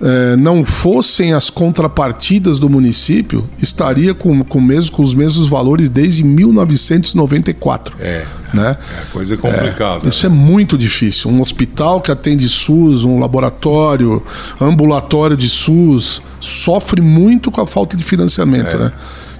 [0.00, 5.88] é, não fossem as contrapartidas do município, estaria com, com, mesmo, com os mesmos valores
[5.88, 7.96] desde 1994.
[7.98, 8.76] É, né?
[8.78, 10.04] é coisa é complicada.
[10.04, 11.30] É, isso é muito difícil.
[11.30, 14.22] Um hospital que atende SUS, um laboratório,
[14.60, 18.76] ambulatório de SUS, sofre muito com a falta de financiamento.
[18.76, 18.78] É.
[18.78, 18.92] Né?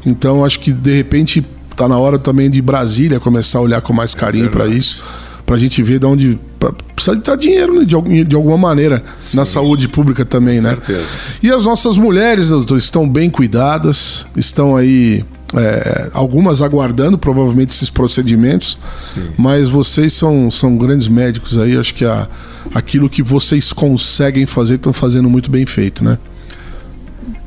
[0.07, 3.93] Então, acho que de repente está na hora também de Brasília começar a olhar com
[3.93, 5.03] mais carinho para isso
[5.47, 6.39] para a gente ver de onde
[6.73, 10.71] precisa entrar dinheiro né, de, de alguma maneira Sim, na saúde pública também, né?
[10.71, 11.09] Certeza.
[11.43, 17.91] E as nossas mulheres, doutor, estão bem cuidadas, estão aí é, algumas aguardando provavelmente esses
[17.91, 19.29] procedimentos, Sim.
[19.37, 22.29] mas vocês são, são grandes médicos aí, acho que a,
[22.75, 26.19] aquilo que vocês conseguem fazer estão fazendo muito bem feito, né?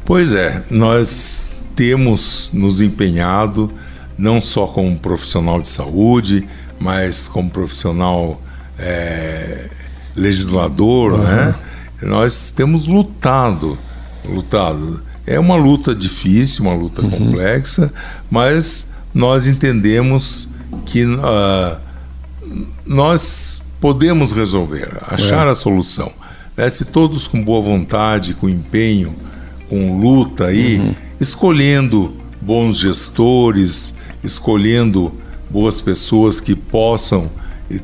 [0.05, 3.71] Pois é, nós temos nos empenhado
[4.17, 6.47] não só como profissional de saúde,
[6.79, 8.41] mas como profissional
[8.79, 9.69] é,
[10.15, 11.23] legislador, uhum.
[11.23, 11.55] né?
[12.01, 13.77] Nós temos lutado,
[14.23, 15.01] lutado.
[15.27, 17.11] É uma luta difícil, uma luta uhum.
[17.11, 17.93] complexa,
[18.31, 20.49] mas nós entendemos
[20.85, 21.77] que uh,
[22.85, 25.51] nós podemos resolver, achar é.
[25.51, 26.11] a solução.
[26.55, 26.69] Né?
[26.69, 29.13] Se todos com boa vontade, com empenho,
[29.69, 30.95] com luta aí, uhum.
[31.19, 35.13] escolhendo bons gestores, escolhendo
[35.49, 37.29] boas pessoas que possam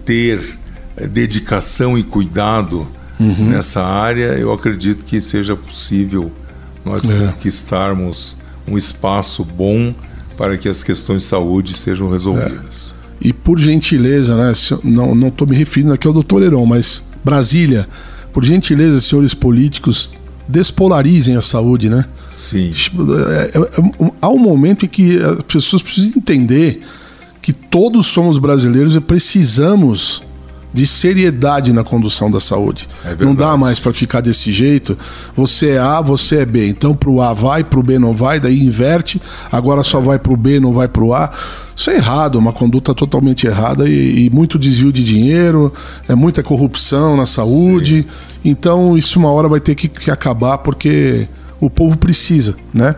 [0.05, 0.57] ter
[0.95, 2.87] dedicação e cuidado
[3.19, 3.49] uhum.
[3.49, 6.31] nessa área, eu acredito que seja possível
[6.83, 7.27] nós é.
[7.27, 8.37] conquistarmos
[8.67, 9.93] um espaço bom
[10.37, 12.93] para que as questões de saúde sejam resolvidas.
[13.21, 13.27] É.
[13.27, 17.87] E por gentileza, né, não estou me referindo aqui ao doutor Heron, mas Brasília,
[18.31, 22.05] por gentileza, senhores políticos, despolarizem a saúde, né?
[22.31, 22.71] Sim.
[23.27, 26.81] É, é, é, há um momento em que as pessoas precisam entender
[27.41, 30.21] que todos somos brasileiros e precisamos
[30.75, 32.89] de seriedade na condução da saúde.
[33.05, 34.97] É não dá mais para ficar desse jeito.
[35.33, 36.67] Você é A, você é B.
[36.67, 39.21] Então para o A vai, para o B não vai, daí inverte.
[39.49, 41.31] Agora só vai para o B, não vai para o A.
[41.73, 45.73] Isso é errado, uma conduta totalmente errada e, e, muito desvio de dinheiro,
[46.07, 48.01] é muita corrupção na saúde.
[48.01, 48.49] Sim.
[48.49, 51.27] Então isso uma hora vai ter que, que acabar porque
[51.59, 52.95] o povo precisa, né?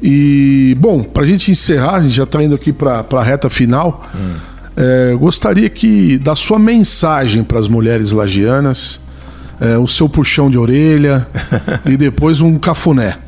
[0.00, 3.50] E, bom, para a gente encerrar, a gente já está indo aqui para a reta
[3.50, 4.04] final.
[4.14, 4.51] Hum.
[4.76, 9.00] É, gostaria que da sua mensagem para as mulheres lagianas,
[9.60, 11.26] é, o seu puxão de orelha
[11.84, 13.18] e depois um cafuné.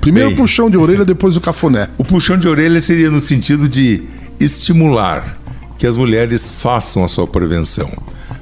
[0.00, 1.88] Primeiro Bem, o puxão de orelha, depois o cafuné.
[1.98, 4.02] O puxão de orelha seria no sentido de
[4.40, 5.38] estimular
[5.78, 7.90] que as mulheres façam a sua prevenção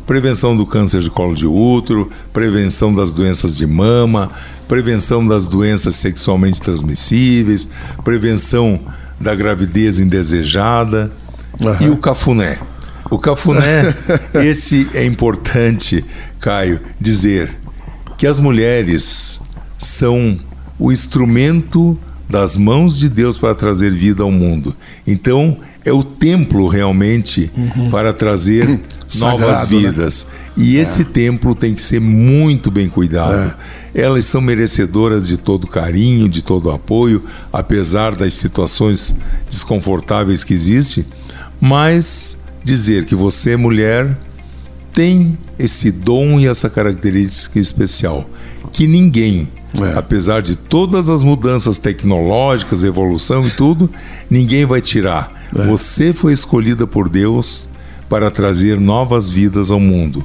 [0.06, 4.30] prevenção do câncer de colo de útero, prevenção das doenças de mama,
[4.68, 7.68] prevenção das doenças sexualmente transmissíveis,
[8.04, 8.80] prevenção
[9.20, 11.10] da gravidez indesejada
[11.60, 11.76] uhum.
[11.80, 12.58] e o cafuné.
[13.10, 13.94] O cafuné,
[14.42, 16.04] esse é importante,
[16.40, 17.54] Caio, dizer
[18.16, 19.40] que as mulheres
[19.78, 20.38] são
[20.78, 21.98] o instrumento
[22.28, 24.74] das mãos de Deus para trazer vida ao mundo.
[25.06, 27.90] Então, é o templo realmente uhum.
[27.90, 28.80] para trazer uhum.
[29.20, 29.80] novas Sagrado, né?
[29.80, 30.26] vidas.
[30.26, 30.42] Né?
[30.56, 30.80] E é.
[30.80, 33.54] esse templo tem que ser muito bem cuidado.
[33.94, 34.02] É.
[34.02, 37.22] Elas são merecedoras de todo carinho, de todo apoio,
[37.52, 39.16] apesar das situações
[39.48, 41.04] desconfortáveis que existem.
[41.64, 44.18] Mas dizer que você, mulher,
[44.92, 48.28] tem esse dom e essa característica especial
[48.72, 49.96] que ninguém é.
[49.96, 53.88] Apesar de todas as mudanças tecnológicas, evolução e tudo,
[54.28, 55.32] ninguém vai tirar.
[55.56, 55.66] É.
[55.66, 57.70] Você foi escolhida por Deus
[58.08, 60.22] para trazer novas vidas ao mundo.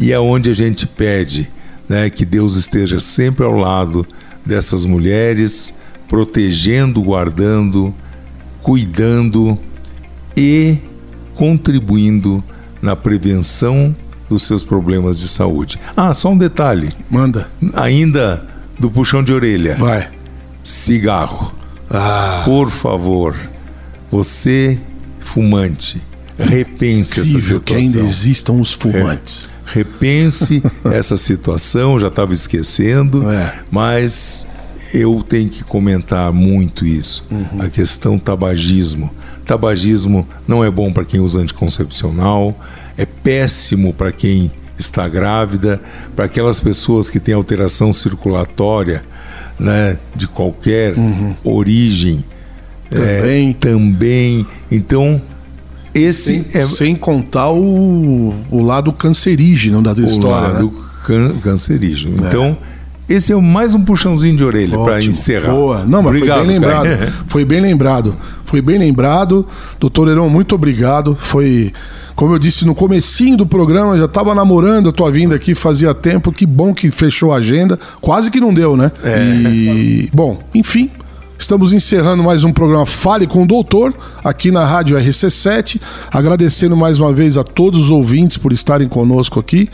[0.00, 1.48] E é onde a gente pede
[1.88, 4.04] né, que Deus esteja sempre ao lado
[4.44, 5.74] dessas mulheres,
[6.08, 7.94] protegendo, guardando,
[8.62, 9.56] cuidando
[10.38, 10.78] e
[11.34, 12.42] contribuindo
[12.80, 13.94] na prevenção
[14.28, 15.78] dos seus problemas de saúde.
[15.96, 16.90] Ah, só um detalhe.
[17.10, 17.48] Manda.
[17.74, 18.44] Ainda
[18.78, 19.74] do puxão de orelha.
[19.74, 20.08] Vai.
[20.62, 21.52] cigarro.
[21.90, 22.42] Ah.
[22.44, 23.34] Por favor,
[24.10, 24.78] você
[25.20, 26.00] fumante,
[26.38, 27.60] repense essa situação.
[27.60, 29.48] que ainda existam os fumantes.
[29.66, 33.54] É, repense essa situação, já estava esquecendo, é.
[33.70, 34.46] mas
[34.92, 37.26] eu tenho que comentar muito isso.
[37.30, 37.62] Uhum.
[37.62, 39.10] A questão tabagismo.
[39.48, 42.54] Tabagismo não é bom para quem usa anticoncepcional,
[42.98, 45.80] é péssimo para quem está grávida,
[46.14, 49.02] para aquelas pessoas que têm alteração circulatória,
[49.58, 51.34] né, de qualquer uhum.
[51.42, 52.22] origem.
[52.90, 53.50] Também.
[53.50, 54.46] É, também.
[54.70, 55.20] Então,
[55.94, 56.62] esse sem, é...
[56.62, 60.48] sem contar o, o lado cancerígeno da história.
[60.48, 60.82] O lado né?
[61.06, 62.22] can, cancerígeno.
[62.22, 62.28] É.
[62.28, 62.56] Então,
[63.08, 65.52] esse é mais um puxãozinho de orelha para encerrar.
[65.52, 65.84] Boa.
[65.86, 66.88] Não, mas obrigado, foi bem lembrado.
[67.26, 68.16] Foi bem lembrado.
[68.48, 69.46] Foi bem lembrado.
[69.78, 71.14] Doutor Heron, muito obrigado.
[71.14, 71.70] Foi,
[72.16, 75.92] como eu disse no comecinho do programa, já estava namorando a tua vinda aqui fazia
[75.92, 76.32] tempo.
[76.32, 77.78] Que bom que fechou a agenda.
[78.00, 78.90] Quase que não deu, né?
[79.04, 79.18] É.
[79.20, 80.90] E, bom, enfim,
[81.38, 83.94] Estamos encerrando mais um programa Fale com o Doutor,
[84.24, 85.80] aqui na Rádio RC7.
[86.10, 89.68] Agradecendo mais uma vez a todos os ouvintes por estarem conosco aqui.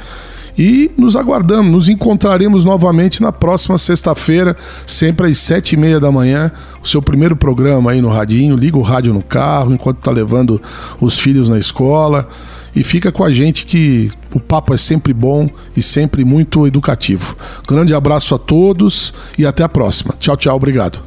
[0.56, 6.12] E nos aguardamos, nos encontraremos novamente na próxima sexta-feira, sempre às sete e meia da
[6.12, 6.50] manhã.
[6.82, 8.56] O seu primeiro programa aí no radinho.
[8.56, 10.60] Liga o rádio no carro enquanto está levando
[11.00, 12.28] os filhos na escola.
[12.74, 17.36] E fica com a gente que o papo é sempre bom e sempre muito educativo.
[17.68, 20.14] Grande abraço a todos e até a próxima.
[20.18, 21.04] Tchau, tchau, obrigado.